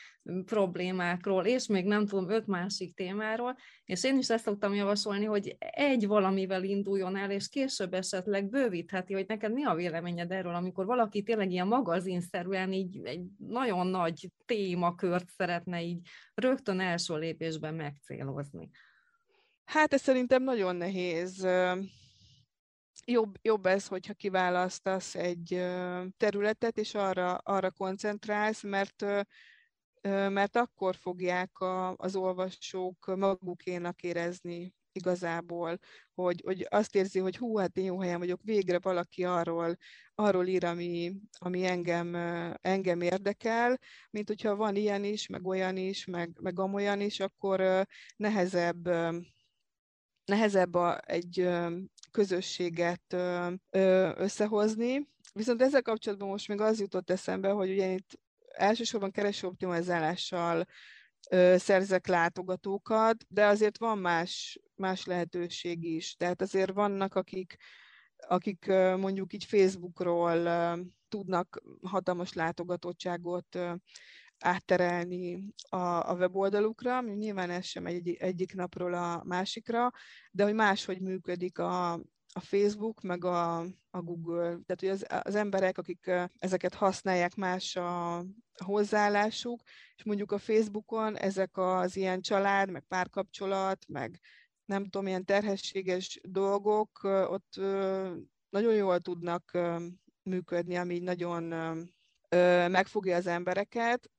problémákról, 0.45 1.45
és 1.45 1.67
még 1.67 1.87
nem 1.87 2.07
tudom, 2.07 2.31
öt 2.31 2.47
másik 2.47 2.95
témáról, 2.95 3.57
és 3.85 4.05
én 4.05 4.19
is 4.19 4.31
ezt 4.31 4.45
szoktam 4.45 4.75
javasolni, 4.75 5.25
hogy 5.25 5.57
egy 5.59 6.07
valamivel 6.07 6.65
induljon 6.65 7.17
el, 7.17 7.31
és 7.31 7.49
később 7.49 7.95
esetleg 7.95 8.49
bővítheti, 8.49 9.13
hogy 9.13 9.25
neked 9.29 9.53
mi 9.53 9.65
a 9.65 9.75
véleményed 9.75 10.31
erről, 10.31 10.55
amikor 10.55 10.87
valaki 10.87 11.23
tényleg 11.23 11.51
ilyen 11.51 11.67
magazinszerűen 11.67 12.73
így 12.73 13.01
egy 13.05 13.23
nagyon 13.39 13.87
nagy 13.87 14.31
témakört 14.45 15.31
szeretne 15.31 15.83
így 15.83 16.09
rögtön 16.35 16.81
első 16.81 17.19
lépésben 17.29 17.75
megcélozni? 17.75 18.71
Hát 19.65 19.93
ez 19.93 20.01
szerintem 20.01 20.43
nagyon 20.43 20.77
nehéz. 20.77 21.47
Jobb, 23.05 23.39
jobb 23.43 23.67
ez, 23.67 23.87
hogyha 23.87 24.15
kiválasztasz 24.15 25.15
egy 25.15 25.49
területet, 26.17 26.79
és 26.79 26.95
arra, 26.95 27.35
arra 27.37 27.71
koncentrálsz, 27.71 28.63
mert 28.63 29.05
mert 30.31 30.57
akkor 30.57 30.97
fogják 30.97 31.59
a, 31.59 31.97
az 31.97 32.17
olvasók 32.17 33.17
magukénak 33.17 34.03
érezni, 34.03 34.75
igazából, 34.99 35.79
hogy, 36.15 36.43
hogy 36.45 36.67
azt 36.71 36.95
érzi, 36.95 37.19
hogy 37.19 37.37
hú, 37.37 37.57
hát 37.57 37.77
én 37.77 37.85
jó 37.85 38.01
helyen 38.01 38.19
vagyok, 38.19 38.41
végre 38.43 38.79
valaki 38.79 39.25
arról, 39.25 39.77
arról 40.15 40.47
ír, 40.47 40.65
ami, 40.65 41.15
ami 41.39 41.65
engem, 41.65 42.15
engem 42.61 43.01
érdekel, 43.01 43.79
mint 44.11 44.29
hogyha 44.29 44.57
van 44.57 44.77
ilyen 44.77 45.05
is, 45.05 45.27
meg 45.27 45.47
olyan 45.47 45.77
is, 45.77 46.05
meg, 46.05 46.31
meg 46.41 46.59
amolyan 46.59 47.01
is, 47.01 47.21
akkor 47.21 47.87
nehezebb 48.17 48.89
nehezebb 50.25 50.75
a, 50.75 51.01
egy 51.07 51.49
közösséget 52.11 53.17
összehozni. 54.17 55.09
Viszont 55.33 55.63
ezzel 55.63 55.83
kapcsolatban 55.83 56.29
most 56.29 56.49
még 56.49 56.61
az 56.61 56.81
jutott 56.81 57.11
eszembe, 57.11 57.51
hogy 57.51 57.71
ugye 57.71 57.93
itt 57.93 58.19
elsősorban 58.49 59.11
keresőoptimalizálással 59.11 60.67
szerzek 61.57 62.07
látogatókat, 62.07 63.25
de 63.29 63.47
azért 63.47 63.79
van 63.79 63.99
más, 63.99 64.61
más 64.75 65.05
lehetőség 65.05 65.85
is. 65.85 66.15
Tehát 66.15 66.43
azért 66.43 66.73
vannak, 66.73 67.15
akik, 67.15 67.57
akik 68.17 68.67
mondjuk 68.97 69.33
így 69.33 69.45
Facebookról 69.45 70.49
tudnak 71.09 71.63
hatalmas 71.83 72.33
látogatottságot 72.33 73.59
átterelni 74.39 75.55
a, 75.69 76.11
a 76.11 76.15
weboldalukra, 76.15 77.01
nyilván 77.01 77.51
ez 77.51 77.65
sem 77.65 77.87
egy, 77.87 78.17
egyik 78.19 78.55
napról 78.55 78.95
a 78.95 79.23
másikra, 79.25 79.91
de 80.31 80.45
hogy 80.45 80.55
máshogy 80.55 81.01
működik 81.01 81.59
a, 81.59 81.93
a 82.33 82.41
Facebook, 82.41 83.01
meg 83.01 83.25
a, 83.25 83.59
a 83.91 84.03
Google. 84.03 84.43
Tehát, 84.43 84.81
hogy 84.81 84.89
az, 84.89 85.07
az 85.23 85.35
emberek, 85.35 85.79
akik 85.79 86.11
ezeket 86.39 86.75
használják, 86.75 87.35
más 87.35 87.77
a, 87.77 88.25
hozzáállásuk, 88.65 89.63
és 89.97 90.05
mondjuk 90.05 90.33
a 90.33 90.39
Facebookon 90.39 91.17
ezek 91.17 91.57
az 91.57 91.97
ilyen 91.97 92.21
család, 92.21 92.71
meg 92.71 92.85
párkapcsolat, 92.89 93.85
meg 93.89 94.21
nem 94.65 94.83
tudom, 94.85 95.07
ilyen 95.07 95.25
terhességes 95.25 96.21
dolgok 96.23 97.01
ott 97.05 97.55
nagyon 98.49 98.75
jól 98.75 99.01
tudnak 99.01 99.59
működni, 100.23 100.77
ami 100.77 100.99
nagyon 100.99 101.43
megfogja 102.71 103.17
az 103.17 103.27
embereket. 103.27 104.11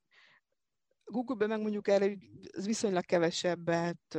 Google-ben 1.03 1.49
meg 1.49 1.61
mondjuk 1.61 1.87
erre 1.87 2.13
viszonylag 2.65 3.05
kevesebbet, 3.05 4.17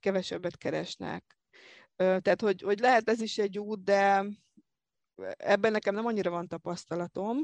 kevesebbet 0.00 0.56
keresnek. 0.56 1.38
Tehát, 1.96 2.40
hogy, 2.40 2.62
hogy 2.62 2.78
lehet 2.78 3.08
ez 3.08 3.20
is 3.20 3.38
egy 3.38 3.58
út, 3.58 3.84
de 3.84 4.24
ebben 5.36 5.72
nekem 5.72 5.94
nem 5.94 6.06
annyira 6.06 6.30
van 6.30 6.48
tapasztalatom, 6.48 7.36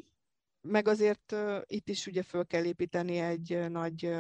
meg 0.63 0.89
azért 0.89 1.37
itt 1.67 1.89
is 1.89 2.07
ugye 2.07 2.23
föl 2.23 2.47
kell 2.47 2.65
építeni 2.65 3.19
egy 3.19 3.71
nagy 3.71 4.15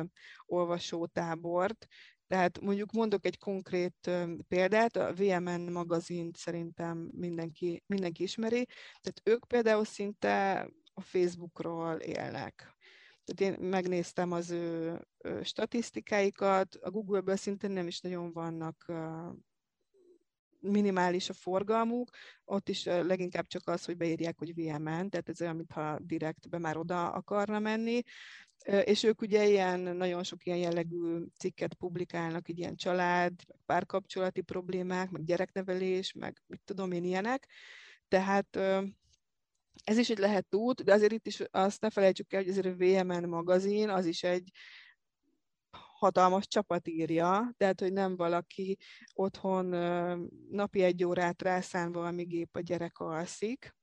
olvasótábort, 0.46 1.87
tehát 2.26 2.61
mondjuk 2.61 2.92
mondok 2.92 3.26
egy 3.26 3.38
konkrét 3.38 4.11
példát, 4.48 4.96
a 4.96 5.12
VMN 5.14 5.72
magazint 5.72 6.37
szerintem 6.37 7.11
mindenki, 7.12 7.83
mindenki 7.87 8.22
ismeri, 8.22 8.66
tehát 9.00 9.20
ők 9.24 9.46
például 9.46 9.85
szinte 9.85 10.68
a 10.94 11.00
Facebookról 11.00 11.94
élnek. 11.94 12.76
Tehát 13.24 13.55
én 13.55 13.68
megnéztem 13.68 14.33
az 14.33 14.50
ő 14.50 15.00
statisztikáikat, 15.42 16.74
a 16.74 16.90
Google-ből 16.90 17.37
szinte 17.37 17.68
nem 17.68 17.87
is 17.87 18.00
nagyon 18.00 18.33
vannak 18.33 18.92
minimális 20.62 21.29
a 21.29 21.33
forgalmuk, 21.33 22.11
ott 22.44 22.68
is 22.68 22.85
leginkább 22.85 23.46
csak 23.46 23.68
az, 23.68 23.85
hogy 23.85 23.96
beírják, 23.96 24.38
hogy 24.38 24.55
VMN, 24.55 25.09
tehát 25.09 25.29
ez 25.29 25.40
olyan, 25.40 25.57
mintha 25.57 25.98
direktbe 25.98 26.59
már 26.59 26.77
oda 26.77 27.11
akarna 27.11 27.59
menni, 27.59 28.03
és 28.85 29.03
ők 29.03 29.20
ugye 29.20 29.46
ilyen, 29.46 29.81
nagyon 29.81 30.22
sok 30.22 30.44
ilyen 30.44 30.59
jellegű 30.59 31.25
cikket 31.38 31.75
publikálnak, 31.75 32.48
így 32.48 32.59
ilyen 32.59 32.77
család, 32.77 33.33
párkapcsolati 33.66 34.40
problémák, 34.40 35.11
meg 35.11 35.25
gyereknevelés, 35.25 36.12
meg 36.12 36.42
mit 36.46 36.61
tudom 36.64 36.92
én 36.92 37.05
ilyenek, 37.05 37.48
tehát 38.09 38.57
ez 39.85 39.98
is 39.98 40.11
egy 40.11 40.18
lehet 40.18 40.55
út, 40.55 40.85
de 40.85 40.92
azért 40.92 41.12
itt 41.12 41.27
is 41.27 41.42
azt 41.51 41.81
ne 41.81 41.90
felejtsük 41.90 42.33
el, 42.33 42.40
hogy 42.40 42.51
azért 42.51 42.66
a 42.66 42.75
VMN 42.77 43.29
magazin 43.29 43.88
az 43.88 44.07
is 44.07 44.22
egy 44.22 44.51
hatalmas 46.03 46.47
csapat 46.47 46.88
írja, 46.88 47.55
tehát 47.57 47.81
hogy 47.81 47.93
nem 47.93 48.17
valaki 48.17 48.79
otthon 49.15 49.67
napi 50.51 50.83
egy 50.83 51.05
órát 51.05 51.43
rászán 51.43 51.93
valami 51.93 52.23
gép 52.23 52.57
a 52.57 52.61
gyerek 52.61 52.99
alszik. 52.99 53.75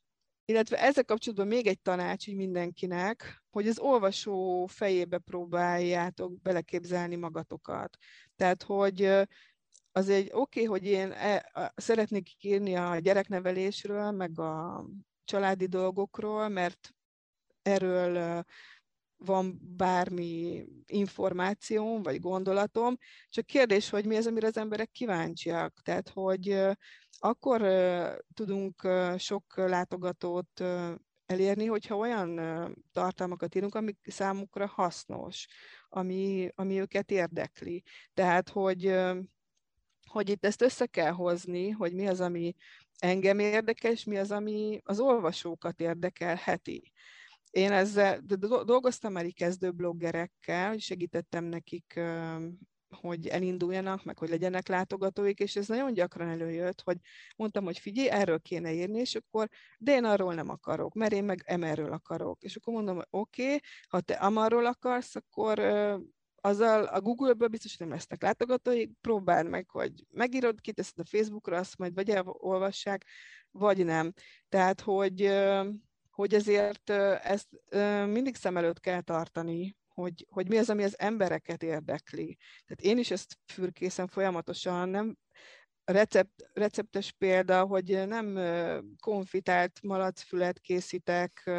Illetve 0.46 0.82
ezzel 0.82 1.06
kapcsolatban 1.06 1.48
még 1.48 1.68
egy 1.68 1.82
tanács 1.82 2.28
így 2.28 2.36
mindenkinek, 2.36 3.44
hogy 3.50 3.68
az 3.68 3.80
olvasó 3.80 4.66
fejébe 4.66 5.18
próbáljátok 5.18 6.42
beleképzelni 6.42 7.16
magatokat. 7.16 7.98
Tehát, 8.36 8.64
hogy 8.64 9.04
az 9.92 10.10
egy 10.10 10.30
oké, 10.32 10.64
okay, 10.64 10.64
hogy 10.64 10.86
én 10.86 11.12
e, 11.12 11.52
szeretnék 11.76 12.44
írni 12.44 12.76
a 12.76 12.98
gyereknevelésről, 12.98 14.12
meg 14.12 14.40
a 14.40 14.86
családi 15.24 15.66
dolgokról, 15.66 16.48
mert 16.48 16.94
erről 17.62 18.44
van 19.26 19.60
bármi 19.78 20.66
információm, 20.86 22.02
vagy 22.04 22.20
gondolatom, 22.20 22.98
csak 23.30 23.46
kérdés, 23.46 23.90
hogy 23.90 24.06
mi 24.06 24.16
az, 24.16 24.28
amire 24.28 24.48
az 24.48 24.58
emberek 24.58 24.92
kíváncsiak. 24.92 25.80
Tehát, 25.84 26.10
hogy 26.10 26.62
akkor 27.20 27.62
tudunk 28.34 28.88
sok 29.18 29.58
látogatót 29.58 30.64
elérni, 31.26 31.66
hogyha 31.66 31.96
olyan 31.96 32.40
tartalmakat 32.92 33.56
írunk, 33.56 33.76
ami 33.76 33.96
számukra 34.04 34.68
hasznos, 34.68 35.48
ami, 35.90 36.50
ami 36.56 36.80
őket 36.80 37.12
érdekli. 37.12 37.84
Tehát, 38.14 38.50
hogy, 38.50 38.96
hogy 40.08 40.30
itt 40.30 40.46
ezt 40.46 40.62
össze 40.62 40.86
kell 40.86 41.12
hozni, 41.12 41.70
hogy 41.70 41.94
mi 41.94 42.08
az, 42.08 42.22
ami 42.22 42.56
engem 43.00 43.40
érdekes, 43.40 44.04
mi 44.04 44.18
az, 44.18 44.32
ami 44.32 44.82
az 44.84 45.00
olvasókat 45.00 45.80
érdekelheti. 45.80 46.92
Én 47.50 47.72
ezzel 47.72 48.20
de 48.20 48.36
dolgoztam 48.64 49.12
már 49.12 49.34
kezdő 49.34 49.72
bloggerekkel, 49.72 50.70
hogy 50.70 50.82
segítettem 50.82 51.44
nekik, 51.44 52.00
hogy 52.96 53.28
elinduljanak, 53.28 54.04
meg 54.04 54.18
hogy 54.18 54.30
legyenek 54.30 54.68
látogatóik, 54.68 55.40
és 55.40 55.56
ez 55.56 55.68
nagyon 55.68 55.94
gyakran 55.94 56.28
előjött, 56.30 56.82
hogy 56.82 56.98
mondtam, 57.36 57.64
hogy 57.64 57.80
figyelj, 57.80 58.10
erről 58.10 58.40
kéne 58.40 58.74
írni, 58.74 59.00
és 59.00 59.16
akkor, 59.16 59.48
de 59.78 59.92
én 59.92 60.04
arról 60.04 60.34
nem 60.34 60.50
akarok, 60.50 60.94
mert 60.94 61.14
én 61.14 61.24
meg 61.24 61.42
emerről 61.46 61.92
akarok. 61.92 62.44
És 62.44 62.56
akkor 62.56 62.74
mondom, 62.74 62.96
hogy 62.96 63.08
oké, 63.10 63.46
okay, 63.46 63.60
ha 63.88 64.00
te 64.00 64.14
amarról 64.14 64.66
akarsz, 64.66 65.16
akkor 65.16 65.60
azzal 66.42 66.84
a 66.84 67.02
Google-ből 67.02 67.48
biztos 67.48 67.78
nem 67.78 67.90
lesznek 67.90 68.22
látogatói, 68.22 68.88
próbáld 69.02 69.50
meg, 69.50 69.70
hogy 69.70 70.06
megírod, 70.12 70.62
kiteszed 70.62 71.00
a 71.00 71.06
Facebookra, 71.06 71.58
azt 71.58 71.78
majd 71.78 71.94
vagy 71.94 72.10
elolvassák, 72.10 73.06
vagy 73.52 73.86
nem. 73.86 74.14
Tehát, 74.50 74.82
hogy, 74.82 75.22
hogy 76.20 76.34
ezért 76.34 76.90
ezt 77.24 77.48
mindig 78.08 78.36
szem 78.36 78.58
előtt 78.58 78.80
kell 78.80 79.02
tartani, 79.02 79.78
hogy, 79.88 80.26
hogy 80.30 80.50
mi 80.50 80.58
az, 80.58 80.70
ami 80.70 80.84
az 80.84 81.00
embereket 81.00 81.64
érdekli. 81.64 82.38
Tehát 82.66 82.82
én 82.82 82.98
is 82.98 83.12
ezt 83.12 83.38
fürkészem 83.46 84.08
folyamatosan, 84.08 84.90
nem 84.90 85.18
recept, 85.84 86.50
receptes 86.54 87.12
példa, 87.12 87.66
hogy 87.66 88.08
nem 88.08 88.40
konfitált 89.02 89.80
malacfület 89.82 90.60
készítek 90.60 91.52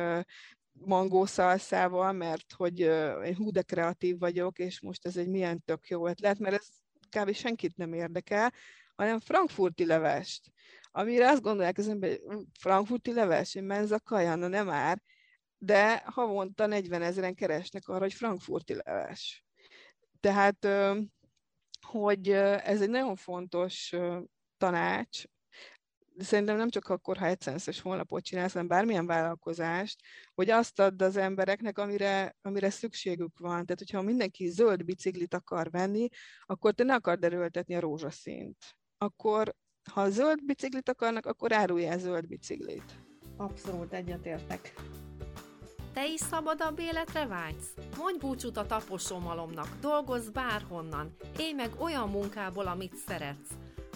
mangószalszával, 0.73 2.13
mert 2.13 2.53
hogy 2.53 2.81
én 3.25 3.37
hú 3.37 3.51
de 3.51 3.63
kreatív 3.63 4.19
vagyok, 4.19 4.59
és 4.59 4.81
most 4.81 5.07
ez 5.07 5.17
egy 5.17 5.29
milyen 5.29 5.63
tök 5.65 5.89
jó 5.89 6.07
ötlet, 6.09 6.39
mert 6.39 6.55
ez 6.55 6.69
kb. 7.17 7.33
senkit 7.33 7.77
nem 7.77 7.93
érdekel, 7.93 8.53
hanem 8.95 9.21
frankfurti 9.21 9.87
levest. 9.87 10.51
Amire 10.91 11.29
azt 11.29 11.43
gondolják 11.43 11.79
az 11.79 11.89
ember, 11.89 12.19
hogy 12.27 12.45
frankfurti 12.59 13.13
leves, 13.13 13.53
hogy 13.53 13.63
menza 13.65 14.01
kaja, 14.01 14.35
na 14.35 14.49
nem 14.49 14.67
már, 14.67 15.03
de 15.59 16.03
havonta 16.07 16.67
40 16.67 17.03
ezeren 17.03 17.35
keresnek 17.35 17.89
arra, 17.89 18.01
hogy 18.01 18.15
frankfurti 18.15 18.75
leves. 18.75 19.45
Tehát, 20.21 20.69
hogy 21.87 22.29
ez 22.31 22.81
egy 22.83 22.91
nagyon 22.91 23.17
fontos 23.17 23.95
tanács, 24.57 25.23
de 26.21 26.25
szerintem 26.25 26.57
nem 26.57 26.69
csak 26.69 26.89
akkor, 26.89 27.17
ha 27.17 27.27
egyszerűen 27.27 27.61
honlapot 27.83 28.25
csinálsz, 28.25 28.53
hanem 28.53 28.69
bármilyen 28.69 29.07
vállalkozást, 29.07 30.01
hogy 30.35 30.51
azt 30.51 30.81
add 30.81 31.03
az 31.03 31.17
embereknek, 31.17 31.79
amire, 31.79 32.37
amire 32.43 32.71
szükségük 32.71 33.39
van. 33.39 33.67
Tehát, 33.67 33.79
hogyha 33.79 34.03
mindenki 34.03 34.49
zöld 34.49 34.85
biciklit 34.85 35.35
akar 35.35 35.71
venni, 35.71 36.09
akkor 36.41 36.75
te 36.75 36.85
ne 36.85 36.95
akard 36.95 37.25
erőltetni 37.25 37.75
a 37.75 37.81
rózsaszínt. 37.81 38.57
Akkor, 38.99 39.55
ha 39.93 40.11
zöld 40.11 40.45
biciklit 40.45 40.89
akarnak, 40.89 41.27
akkor 41.27 41.53
el 41.53 41.99
zöld 41.99 42.27
biciklit. 42.27 42.85
Abszolút 43.37 43.93
egyetértek. 43.93 44.75
Te 45.93 46.07
is 46.07 46.21
szabadabb 46.21 46.79
életre 46.79 47.27
vágysz? 47.27 47.75
Mondj 47.99 48.19
búcsút 48.19 48.57
a 48.57 48.67
taposómalomnak, 48.67 49.69
dolgozz 49.81 50.29
bárhonnan, 50.29 51.17
élj 51.39 51.53
meg 51.53 51.71
olyan 51.79 52.09
munkából, 52.09 52.67
amit 52.67 52.97
szeretsz. 53.07 53.51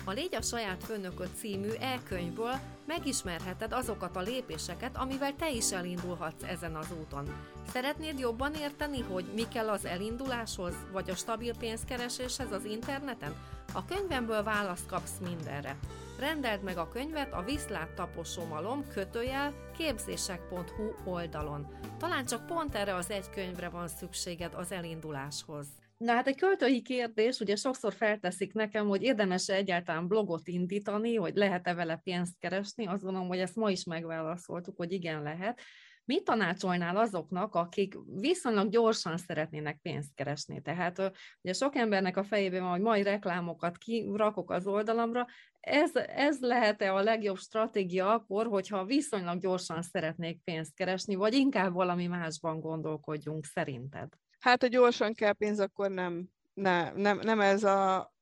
A 0.07 0.11
Légy 0.11 0.35
a 0.35 0.43
saját 0.43 0.85
főnököd 0.85 1.29
című 1.37 1.71
e-könyvből 1.81 2.55
megismerheted 2.87 3.73
azokat 3.73 4.17
a 4.17 4.21
lépéseket, 4.21 4.97
amivel 4.97 5.37
te 5.37 5.51
is 5.51 5.73
elindulhatsz 5.73 6.43
ezen 6.43 6.77
az 6.77 6.89
úton. 7.01 7.37
Szeretnéd 7.73 8.19
jobban 8.19 8.55
érteni, 8.55 9.01
hogy 9.01 9.25
mi 9.35 9.49
kell 9.49 9.69
az 9.69 9.85
elinduláshoz, 9.85 10.75
vagy 10.93 11.11
a 11.11 11.15
stabil 11.15 11.57
pénzkereséshez 11.57 12.53
az 12.53 12.65
interneten? 12.65 13.35
A 13.77 13.85
könyvemből 13.85 14.43
választ 14.43 14.87
kapsz 14.87 15.19
mindenre. 15.29 15.77
Rendeld 16.19 16.63
meg 16.63 16.77
a 16.77 16.89
könyvet 16.89 17.33
a 17.33 17.43
Viszlát 17.43 17.95
taposomalom 17.95 18.89
kötőjel 18.89 19.53
képzések.hu 19.77 21.11
oldalon. 21.11 21.67
Talán 21.99 22.25
csak 22.25 22.47
pont 22.47 22.75
erre 22.75 22.95
az 22.95 23.11
egy 23.11 23.31
könyvre 23.31 23.69
van 23.69 23.89
szükséged 23.89 24.55
az 24.55 24.73
elinduláshoz. 24.73 25.67
Na 25.97 26.13
hát 26.13 26.27
egy 26.27 26.37
költői 26.37 26.83
kérdés, 26.83 27.39
ugye 27.39 27.57
sokszor 27.57 27.93
felteszik 27.95 28.53
nekem, 28.53 28.87
hogy 28.87 29.03
érdemes-e 29.03 29.55
egyáltalán 29.55 30.09
blogot 30.09 30.49
indítani, 30.49 31.15
hogy 31.15 31.35
lehet-e 31.35 31.75
vele 31.75 31.97
pénzt 31.97 32.39
keresni, 32.39 32.87
azt 32.87 33.03
gondolom, 33.03 33.29
hogy 33.29 33.39
ezt 33.39 33.57
ma 33.57 33.71
is 33.71 33.85
megválaszoltuk, 33.85 34.77
hogy 34.77 34.93
igen 34.93 35.23
lehet. 35.23 35.61
Mit 36.05 36.25
tanácsolnál 36.25 36.97
azoknak, 36.97 37.55
akik 37.55 37.95
viszonylag 38.21 38.69
gyorsan 38.69 39.17
szeretnének 39.17 39.79
pénzt 39.83 40.15
keresni? 40.15 40.63
Tehát 40.63 41.13
ugye 41.43 41.53
sok 41.53 41.77
embernek 41.77 42.17
a 42.17 42.25
fejében 42.25 42.63
van, 42.63 42.71
hogy 42.71 42.81
mai 42.81 43.03
reklámokat 43.03 43.79
kirakok 43.79 44.51
az 44.51 44.67
oldalamra, 44.67 45.27
ez, 45.61 45.91
ez 45.95 46.41
lehet-e 46.41 46.95
a 46.95 47.03
legjobb 47.03 47.39
stratégia 47.39 48.13
akkor, 48.13 48.47
hogyha 48.47 48.85
viszonylag 48.85 49.41
gyorsan 49.41 49.83
szeretnék 49.83 50.41
pénzt 50.45 50.75
keresni, 50.75 51.15
vagy 51.15 51.35
inkább 51.35 51.73
valami 51.73 52.07
másban 52.07 52.61
gondolkodjunk 52.61 53.45
szerinted? 53.45 54.09
Hát, 54.41 54.61
ha 54.61 54.69
gyorsan 54.69 55.15
kell 55.15 55.33
pénz, 55.33 55.61
akkor 55.61 55.91
nem, 55.91 56.29
ne, 56.55 56.93
nem, 56.93 57.19
nem 57.23 57.41
ez 57.41 57.65
a 57.65 58.14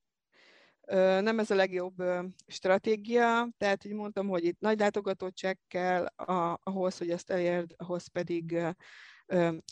nem 1.20 1.38
ez 1.38 1.50
a 1.50 1.54
legjobb 1.54 2.02
stratégia, 2.46 3.48
tehát 3.58 3.84
így 3.84 3.92
mondtam, 3.92 4.28
hogy 4.28 4.44
itt 4.44 4.60
nagy 4.60 4.78
látogatottság 4.78 5.58
kell 5.68 6.06
ahhoz, 6.62 6.98
hogy 6.98 7.10
ezt 7.10 7.30
elérd, 7.30 7.74
ahhoz 7.76 8.06
pedig 8.06 8.58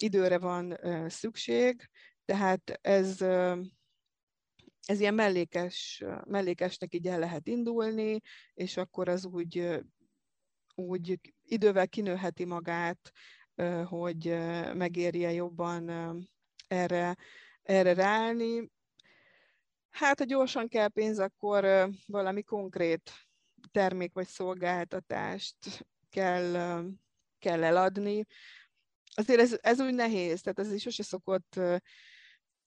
időre 0.00 0.38
van 0.38 0.78
szükség, 1.08 1.88
tehát 2.24 2.78
ez, 2.80 3.20
ez 4.86 5.00
ilyen 5.00 5.14
mellékes, 5.14 6.04
mellékesnek 6.26 6.94
így 6.94 7.06
el 7.06 7.18
lehet 7.18 7.48
indulni, 7.48 8.20
és 8.54 8.76
akkor 8.76 9.08
az 9.08 9.24
úgy, 9.24 9.80
úgy 10.74 11.20
idővel 11.42 11.88
kinőheti 11.88 12.44
magát, 12.44 13.10
hogy 13.84 14.36
megérje 14.74 15.32
jobban 15.32 15.90
erre, 16.68 17.16
erre 17.62 17.94
ráállni. 17.94 18.70
Hát, 19.90 20.18
ha 20.18 20.24
gyorsan 20.24 20.68
kell 20.68 20.88
pénz, 20.88 21.18
akkor 21.18 21.90
valami 22.06 22.42
konkrét 22.42 23.12
termék 23.72 24.12
vagy 24.12 24.26
szolgáltatást 24.26 25.86
kell, 26.10 26.82
kell 27.38 27.64
eladni. 27.64 28.26
Azért 29.14 29.40
ez, 29.40 29.58
ez 29.60 29.80
úgy 29.80 29.94
nehéz, 29.94 30.40
tehát 30.40 30.58
ez 30.58 30.72
is 30.72 30.82
sose 30.82 31.02
szokott 31.02 31.60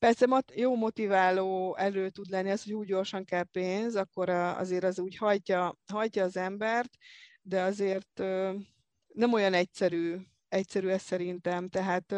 Persze 0.03 0.43
jó 0.55 0.75
motiváló 0.75 1.75
elő 1.75 2.09
tud 2.09 2.29
lenni 2.29 2.51
az, 2.51 2.63
hogy 2.63 2.73
úgy 2.73 2.87
gyorsan 2.87 3.25
kell 3.25 3.43
pénz, 3.43 3.95
akkor 3.95 4.29
azért 4.29 4.83
az 4.83 4.99
úgy 4.99 5.17
hajtja, 5.17 5.77
hajtja 5.91 6.23
az 6.23 6.37
embert, 6.37 6.97
de 7.41 7.61
azért 7.61 8.19
nem 9.07 9.33
olyan 9.33 9.53
egyszerű, 9.53 10.17
egyszerű 10.47 10.87
ez 10.87 11.01
szerintem. 11.01 11.69
Tehát 11.69 12.15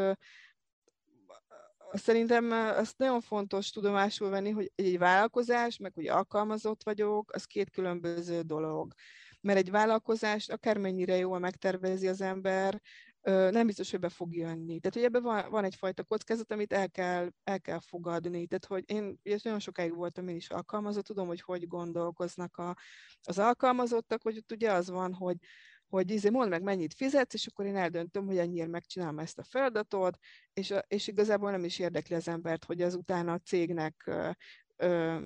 Szerintem 1.95 2.51
azt 2.51 2.97
nagyon 2.97 3.21
fontos 3.21 3.69
tudomásul 3.69 4.29
venni, 4.29 4.49
hogy 4.49 4.71
egy 4.75 4.97
vállalkozás, 4.97 5.77
meg 5.77 5.93
hogy 5.93 6.07
alkalmazott 6.07 6.83
vagyok, 6.83 7.31
az 7.33 7.45
két 7.45 7.69
különböző 7.69 8.41
dolog. 8.41 8.93
Mert 9.41 9.57
egy 9.57 9.71
vállalkozást 9.71 10.51
akármennyire 10.51 11.15
jól 11.15 11.39
megtervezi 11.39 12.07
az 12.07 12.21
ember, 12.21 12.81
nem 13.25 13.65
biztos, 13.65 13.91
hogy 13.91 13.99
be 13.99 14.09
fog 14.09 14.35
jönni. 14.35 14.79
Tehát, 14.79 14.93
hogy 14.93 15.03
ebben 15.03 15.23
van, 15.23 15.49
van 15.49 15.63
egyfajta 15.63 16.03
kockázat, 16.03 16.51
amit 16.51 16.73
el 16.73 16.89
kell, 16.89 17.29
el 17.43 17.61
kell 17.61 17.79
fogadni. 17.79 18.47
Tehát, 18.47 18.65
hogy 18.65 18.83
én 18.85 19.19
ugye 19.23 19.37
nagyon 19.43 19.59
sokáig 19.59 19.95
voltam 19.95 20.27
én 20.27 20.35
is 20.35 20.49
alkalmazott, 20.49 21.05
tudom, 21.05 21.27
hogy 21.27 21.41
hogy 21.41 21.67
gondolkoznak 21.67 22.57
a, 22.57 22.75
az 23.23 23.39
alkalmazottak, 23.39 24.21
hogy 24.21 24.37
ott 24.37 24.51
ugye 24.51 24.71
az 24.71 24.89
van, 24.89 25.13
hogy 25.13 25.37
hogy 25.95 26.11
izé, 26.11 26.29
mondd 26.29 26.49
meg, 26.49 26.61
mennyit 26.61 26.93
fizetsz, 26.93 27.33
és 27.33 27.47
akkor 27.47 27.65
én 27.65 27.75
eldöntöm, 27.75 28.25
hogy 28.25 28.37
ennyire 28.37 28.67
megcsinálom 28.67 29.19
ezt 29.19 29.37
a 29.37 29.43
feladatot, 29.43 30.17
és, 30.53 30.73
és 30.87 31.07
igazából 31.07 31.51
nem 31.51 31.63
is 31.63 31.79
érdekli 31.79 32.15
az 32.15 32.27
embert, 32.27 32.65
hogy 32.65 32.81
azután 32.81 33.27
a 33.27 33.39
cégnek 33.39 34.11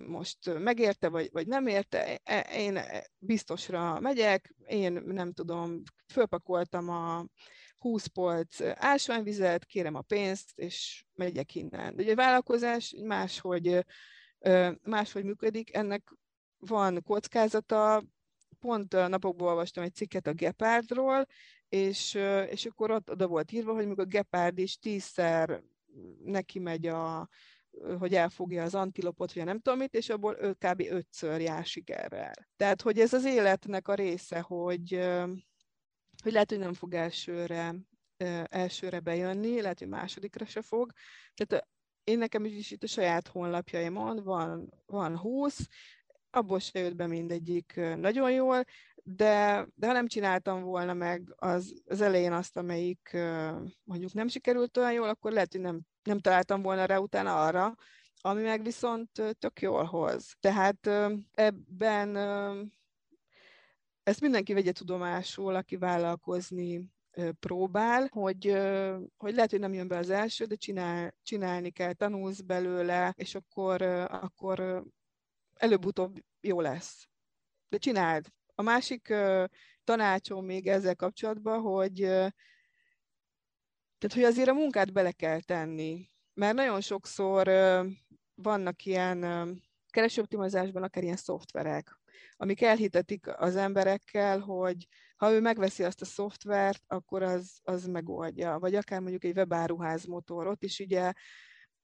most 0.08 0.60
megérte, 0.60 1.10
vagy, 1.10 1.30
vagy 1.32 1.48
nem 1.48 1.68
érte, 1.68 2.20
e, 2.24 2.40
én 2.40 2.80
biztosra 3.18 4.00
megyek, 4.00 4.56
én 4.66 4.94
nem 4.94 5.34
tudom, 5.34 5.82
fölpakoltam 6.14 6.90
a 6.90 7.26
20 7.78 8.06
polc 8.06 8.58
ásványvizet, 8.74 9.66
kérem 9.66 9.96
a 9.96 10.02
pénzt, 10.02 10.52
és 10.56 11.06
megyek 11.14 11.56
innen. 11.56 11.96
De 11.96 12.04
ugye 12.04 12.12
a 12.12 12.16
vállalkozás 12.16 12.96
máshogy, 13.04 13.86
máshogy 14.84 15.24
működik, 15.24 15.76
ennek 15.76 16.14
van 16.58 17.04
kockázata, 17.04 18.04
pont 18.60 18.92
napokból 18.92 19.48
olvastam 19.48 19.84
egy 19.84 19.94
cikket 19.94 20.28
a 20.28 20.34
Gepardról, 20.34 21.26
és, 21.70 22.14
és 22.50 22.66
akkor 22.66 22.92
ott 22.92 23.10
oda 23.10 23.28
volt 23.28 23.52
írva, 23.52 23.74
hogy 23.74 23.88
még 23.88 24.00
a 24.00 24.06
Gepard 24.06 24.58
is 24.58 24.78
tízszer 24.78 25.64
neki 26.24 26.60
megy 26.60 26.88
a, 26.88 27.30
hogy 28.00 28.16
elfogja 28.16 28.64
az 28.64 28.76
antilopot, 28.76 29.34
vagy 29.34 29.44
nem 29.46 29.60
tudom 29.60 29.80
mit, 29.80 29.94
és 29.94 30.10
abból 30.10 30.38
ő 30.40 30.54
kb. 30.54 30.82
ötször 30.90 31.42
jár 31.42 31.66
sikerrel. 31.66 32.34
Tehát, 32.56 32.82
hogy 32.82 33.00
ez 33.00 33.14
az 33.14 33.26
életnek 33.26 33.88
a 33.88 33.94
része, 33.94 34.40
hogy, 34.40 34.90
hogy 36.24 36.32
lehet, 36.32 36.50
hogy 36.50 36.60
nem 36.60 36.74
fog 36.74 36.94
elsőre, 36.94 37.76
elsőre 38.44 39.00
bejönni, 39.00 39.62
lehet, 39.62 39.80
hogy 39.80 39.88
másodikra 39.88 40.46
se 40.46 40.62
fog. 40.62 40.92
Tehát 41.34 41.68
én 42.04 42.18
nekem 42.18 42.46
is 42.46 42.72
itt 42.72 42.84
a 42.84 42.88
saját 42.88 43.28
honlapjaimon 43.28 44.24
van, 44.24 44.74
van 44.86 45.18
20, 45.18 45.68
abból 46.32 46.60
se 46.60 46.80
jött 46.80 46.96
be 46.96 47.08
mindegyik 47.08 47.80
nagyon 47.96 48.32
jól, 48.32 48.64
de, 49.04 49.68
de 49.76 49.88
ha 49.88 49.94
nem 49.94 50.08
csináltam 50.08 50.64
volna 50.64 50.94
meg 50.94 51.34
az, 51.36 51.82
az 51.86 52.02
elején 52.02 52.32
azt, 52.32 52.58
amelyik 52.58 53.18
mondjuk 53.84 54.14
nem 54.14 54.28
sikerült 54.28 54.78
olyan 54.78 54.94
jól, 54.94 55.10
akkor 55.10 55.32
lehet, 55.32 55.52
hogy 55.52 55.62
nem, 55.62 55.82
nem 56.04 56.20
találtam 56.20 56.62
volna 56.62 56.86
rá 56.86 56.98
utána 56.98 57.46
arra, 57.46 57.76
ami 58.22 58.42
meg 58.42 58.64
viszont 58.64 59.10
tök 59.40 59.62
jól 59.62 59.84
hoz. 59.84 60.36
Tehát 60.40 60.90
ebben 61.32 62.16
ezt 64.04 64.22
mindenki 64.22 64.54
vegye 64.54 64.72
tudomásul, 64.72 65.56
aki 65.56 65.78
vállalkozni 65.78 66.90
próbál, 67.40 68.08
hogy, 68.12 68.58
hogy 69.18 69.34
lehet, 69.34 69.52
hogy 69.52 69.60
nem 69.60 69.74
jön 69.74 69.88
be 69.88 69.98
az 69.98 70.10
első, 70.10 70.46
de 70.46 70.56
csinál, 70.56 71.16
csinálni 71.24 71.70
kell, 71.70 71.94
tanulsz 71.94 72.40
belőle, 72.42 73.14
és 73.18 73.36
akkor, 73.36 73.82
akkor 74.08 74.84
előbb-utóbb 75.60 76.20
jó 76.42 76.62
lesz. 76.62 77.08
De 77.70 77.78
csináld. 77.78 78.28
A 78.56 78.62
másik 78.62 79.14
tanácsom 79.84 80.46
még 80.46 80.68
ezzel 80.68 80.96
kapcsolatban, 80.96 81.62
hogy 81.62 81.96
tehát, 83.98 84.14
hogy 84.14 84.24
azért 84.24 84.48
a 84.48 84.54
munkát 84.54 84.94
bele 84.94 85.12
kell 85.12 85.42
tenni. 85.42 86.10
Mert 86.34 86.56
nagyon 86.56 86.82
sokszor 86.82 87.48
vannak 88.36 88.86
ilyen 88.86 89.22
keresőoptimizásban 89.90 90.84
akár 90.84 91.04
ilyen 91.04 91.16
szoftverek, 91.16 92.00
amik 92.36 92.62
elhitetik 92.62 93.28
az 93.28 93.56
emberekkel, 93.56 94.40
hogy 94.40 94.88
ha 95.16 95.32
ő 95.32 95.40
megveszi 95.40 95.84
azt 95.84 96.02
a 96.02 96.06
szoftvert, 96.06 96.84
akkor 96.88 97.24
az, 97.24 97.60
az 97.64 97.86
megoldja. 97.86 98.60
Vagy 98.60 98.76
akár 98.76 99.00
mondjuk 99.00 99.24
egy 99.24 99.38
webáruház 99.38 100.06
motor, 100.06 100.48
ott 100.48 100.64
is 100.64 100.80
ugye 100.80 101.14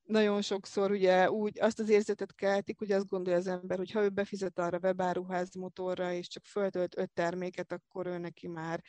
nagyon 0.06 0.42
sokszor 0.42 0.92
ugye 0.92 1.32
úgy 1.32 1.60
azt 1.62 1.80
az 1.80 1.90
érzetet 1.90 2.36
keltik, 2.36 2.78
hogy 2.78 2.92
azt 2.92 3.08
gondolja 3.08 3.40
az 3.40 3.48
ember, 3.48 3.78
hogy 3.78 3.92
ha 3.92 4.04
ő 4.04 4.10
befizet 4.10 4.60
arra 4.60 4.80
webáruház 4.82 5.56
motorra, 5.56 6.12
és 6.12 6.28
csak 6.28 6.46
föltölt 6.46 6.98
öt 6.98 7.12
terméket, 7.12 7.72
akkor 7.72 8.06
ő 8.06 8.18
neki 8.18 8.48
már 8.48 8.84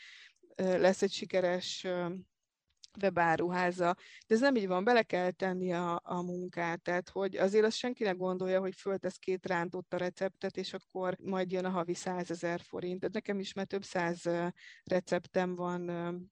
lesz 0.56 1.02
egy 1.02 1.12
sikeres 1.12 1.86
webáruháza. 3.02 3.94
De 4.26 4.34
ez 4.34 4.40
nem 4.40 4.56
így 4.56 4.66
van, 4.66 4.84
bele 4.84 5.02
kell 5.02 5.30
tenni 5.30 5.72
a, 5.72 6.00
a 6.04 6.22
munkát, 6.22 6.82
tehát 6.82 7.08
hogy 7.08 7.36
azért 7.36 7.64
azt 7.64 7.76
senki 7.76 8.04
ne 8.04 8.10
gondolja, 8.10 8.60
hogy 8.60 8.74
föltesz 8.74 9.16
két 9.16 9.46
rántott 9.46 9.92
a 9.92 9.96
receptet, 9.96 10.56
és 10.56 10.72
akkor 10.72 11.16
majd 11.22 11.52
jön 11.52 11.64
a 11.64 11.70
havi 11.70 11.94
százezer 11.94 12.60
forint. 12.60 12.98
Tehát 12.98 13.14
nekem 13.14 13.38
is 13.38 13.52
már 13.52 13.66
több 13.66 13.84
száz 13.84 14.22
receptem 14.84 15.54
van 15.54 15.86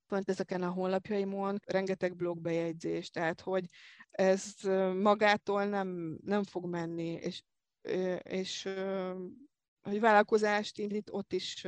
pont 0.07 0.29
ezeken 0.29 0.62
a 0.62 0.70
honlapjaimon, 0.70 1.61
rengeteg 1.66 2.16
blogbejegyzés, 2.16 3.11
tehát 3.11 3.40
hogy 3.40 3.68
ez 4.11 4.55
magától 5.00 5.64
nem, 5.64 6.18
nem 6.24 6.44
fog 6.44 6.66
menni, 6.66 7.12
és, 7.12 7.42
és 8.22 8.68
hogy 9.83 10.01
vállalkozást 10.01 10.78
indít, 10.78 11.11
ott 11.11 11.32
is 11.32 11.66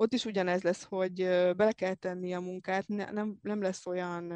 ott 0.00 0.12
is 0.12 0.24
ugyanez 0.24 0.62
lesz, 0.62 0.82
hogy 0.82 1.14
bele 1.56 1.72
kell 1.72 1.94
tenni 1.94 2.34
a 2.34 2.40
munkát, 2.40 2.88
nem, 2.88 3.38
nem 3.42 3.62
lesz 3.62 3.86
olyan 3.86 4.32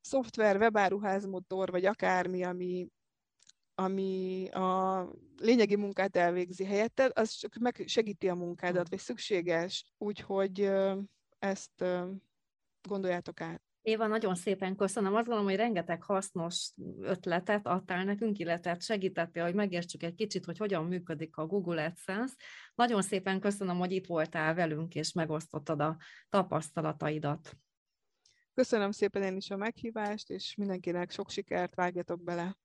szoftver, 0.00 0.56
webáruházmotor, 0.56 1.70
vagy 1.70 1.84
akármi, 1.84 2.42
ami, 2.42 2.88
ami 3.74 4.48
a 4.48 5.08
lényegi 5.36 5.76
munkát 5.76 6.16
elvégzi 6.16 6.64
helyetted, 6.64 7.10
az 7.14 7.30
csak 7.30 7.54
meg 7.54 7.84
segíti 7.86 8.28
a 8.28 8.34
munkádat, 8.34 8.88
vagy 8.88 8.98
szükséges. 8.98 9.84
Úgyhogy 9.98 10.70
ezt 11.38 11.84
gondoljátok 12.88 13.40
át. 13.40 13.69
Éva, 13.82 14.06
nagyon 14.06 14.34
szépen 14.34 14.76
köszönöm. 14.76 15.14
Azt 15.14 15.26
gondolom, 15.26 15.48
hogy 15.48 15.58
rengeteg 15.58 16.02
hasznos 16.02 16.72
ötletet 17.00 17.66
adtál 17.66 18.04
nekünk, 18.04 18.38
illetve 18.38 18.76
segítettél, 18.80 19.44
hogy 19.44 19.54
megértsük 19.54 20.02
egy 20.02 20.14
kicsit, 20.14 20.44
hogy 20.44 20.58
hogyan 20.58 20.84
működik 20.84 21.36
a 21.36 21.46
Google 21.46 21.84
AdSense. 21.84 22.34
Nagyon 22.74 23.02
szépen 23.02 23.40
köszönöm, 23.40 23.78
hogy 23.78 23.92
itt 23.92 24.06
voltál 24.06 24.54
velünk, 24.54 24.94
és 24.94 25.12
megosztottad 25.12 25.80
a 25.80 25.96
tapasztalataidat. 26.28 27.56
Köszönöm 28.54 28.90
szépen 28.90 29.22
én 29.22 29.36
is 29.36 29.50
a 29.50 29.56
meghívást, 29.56 30.30
és 30.30 30.54
mindenkinek 30.54 31.10
sok 31.10 31.30
sikert, 31.30 31.74
vágjatok 31.74 32.22
bele! 32.22 32.56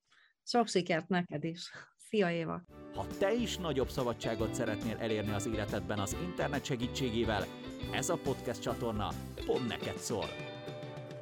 Sok 0.44 0.68
sikert 0.68 1.08
neked 1.08 1.44
is! 1.44 1.72
Szia 1.98 2.32
Éva! 2.32 2.64
Ha 2.94 3.08
te 3.20 3.34
is 3.34 3.58
nagyobb 3.58 3.90
szabadságot 3.90 4.54
szeretnél 4.54 4.98
elérni 4.98 5.32
az 5.32 5.48
életedben 5.48 6.00
az 6.00 6.16
internet 6.24 6.66
segítségével, 6.66 7.46
ez 7.92 8.10
a 8.10 8.18
podcast 8.18 8.62
csatorna 8.62 9.10
pont 9.46 9.68
neked 9.68 9.98
szól. 9.98 10.55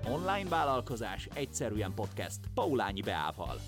Online 0.07 0.49
vállalkozás 0.49 1.29
egyszerűen 1.33 1.93
podcast 1.93 2.39
Paulányi 2.53 3.01
Beával. 3.01 3.59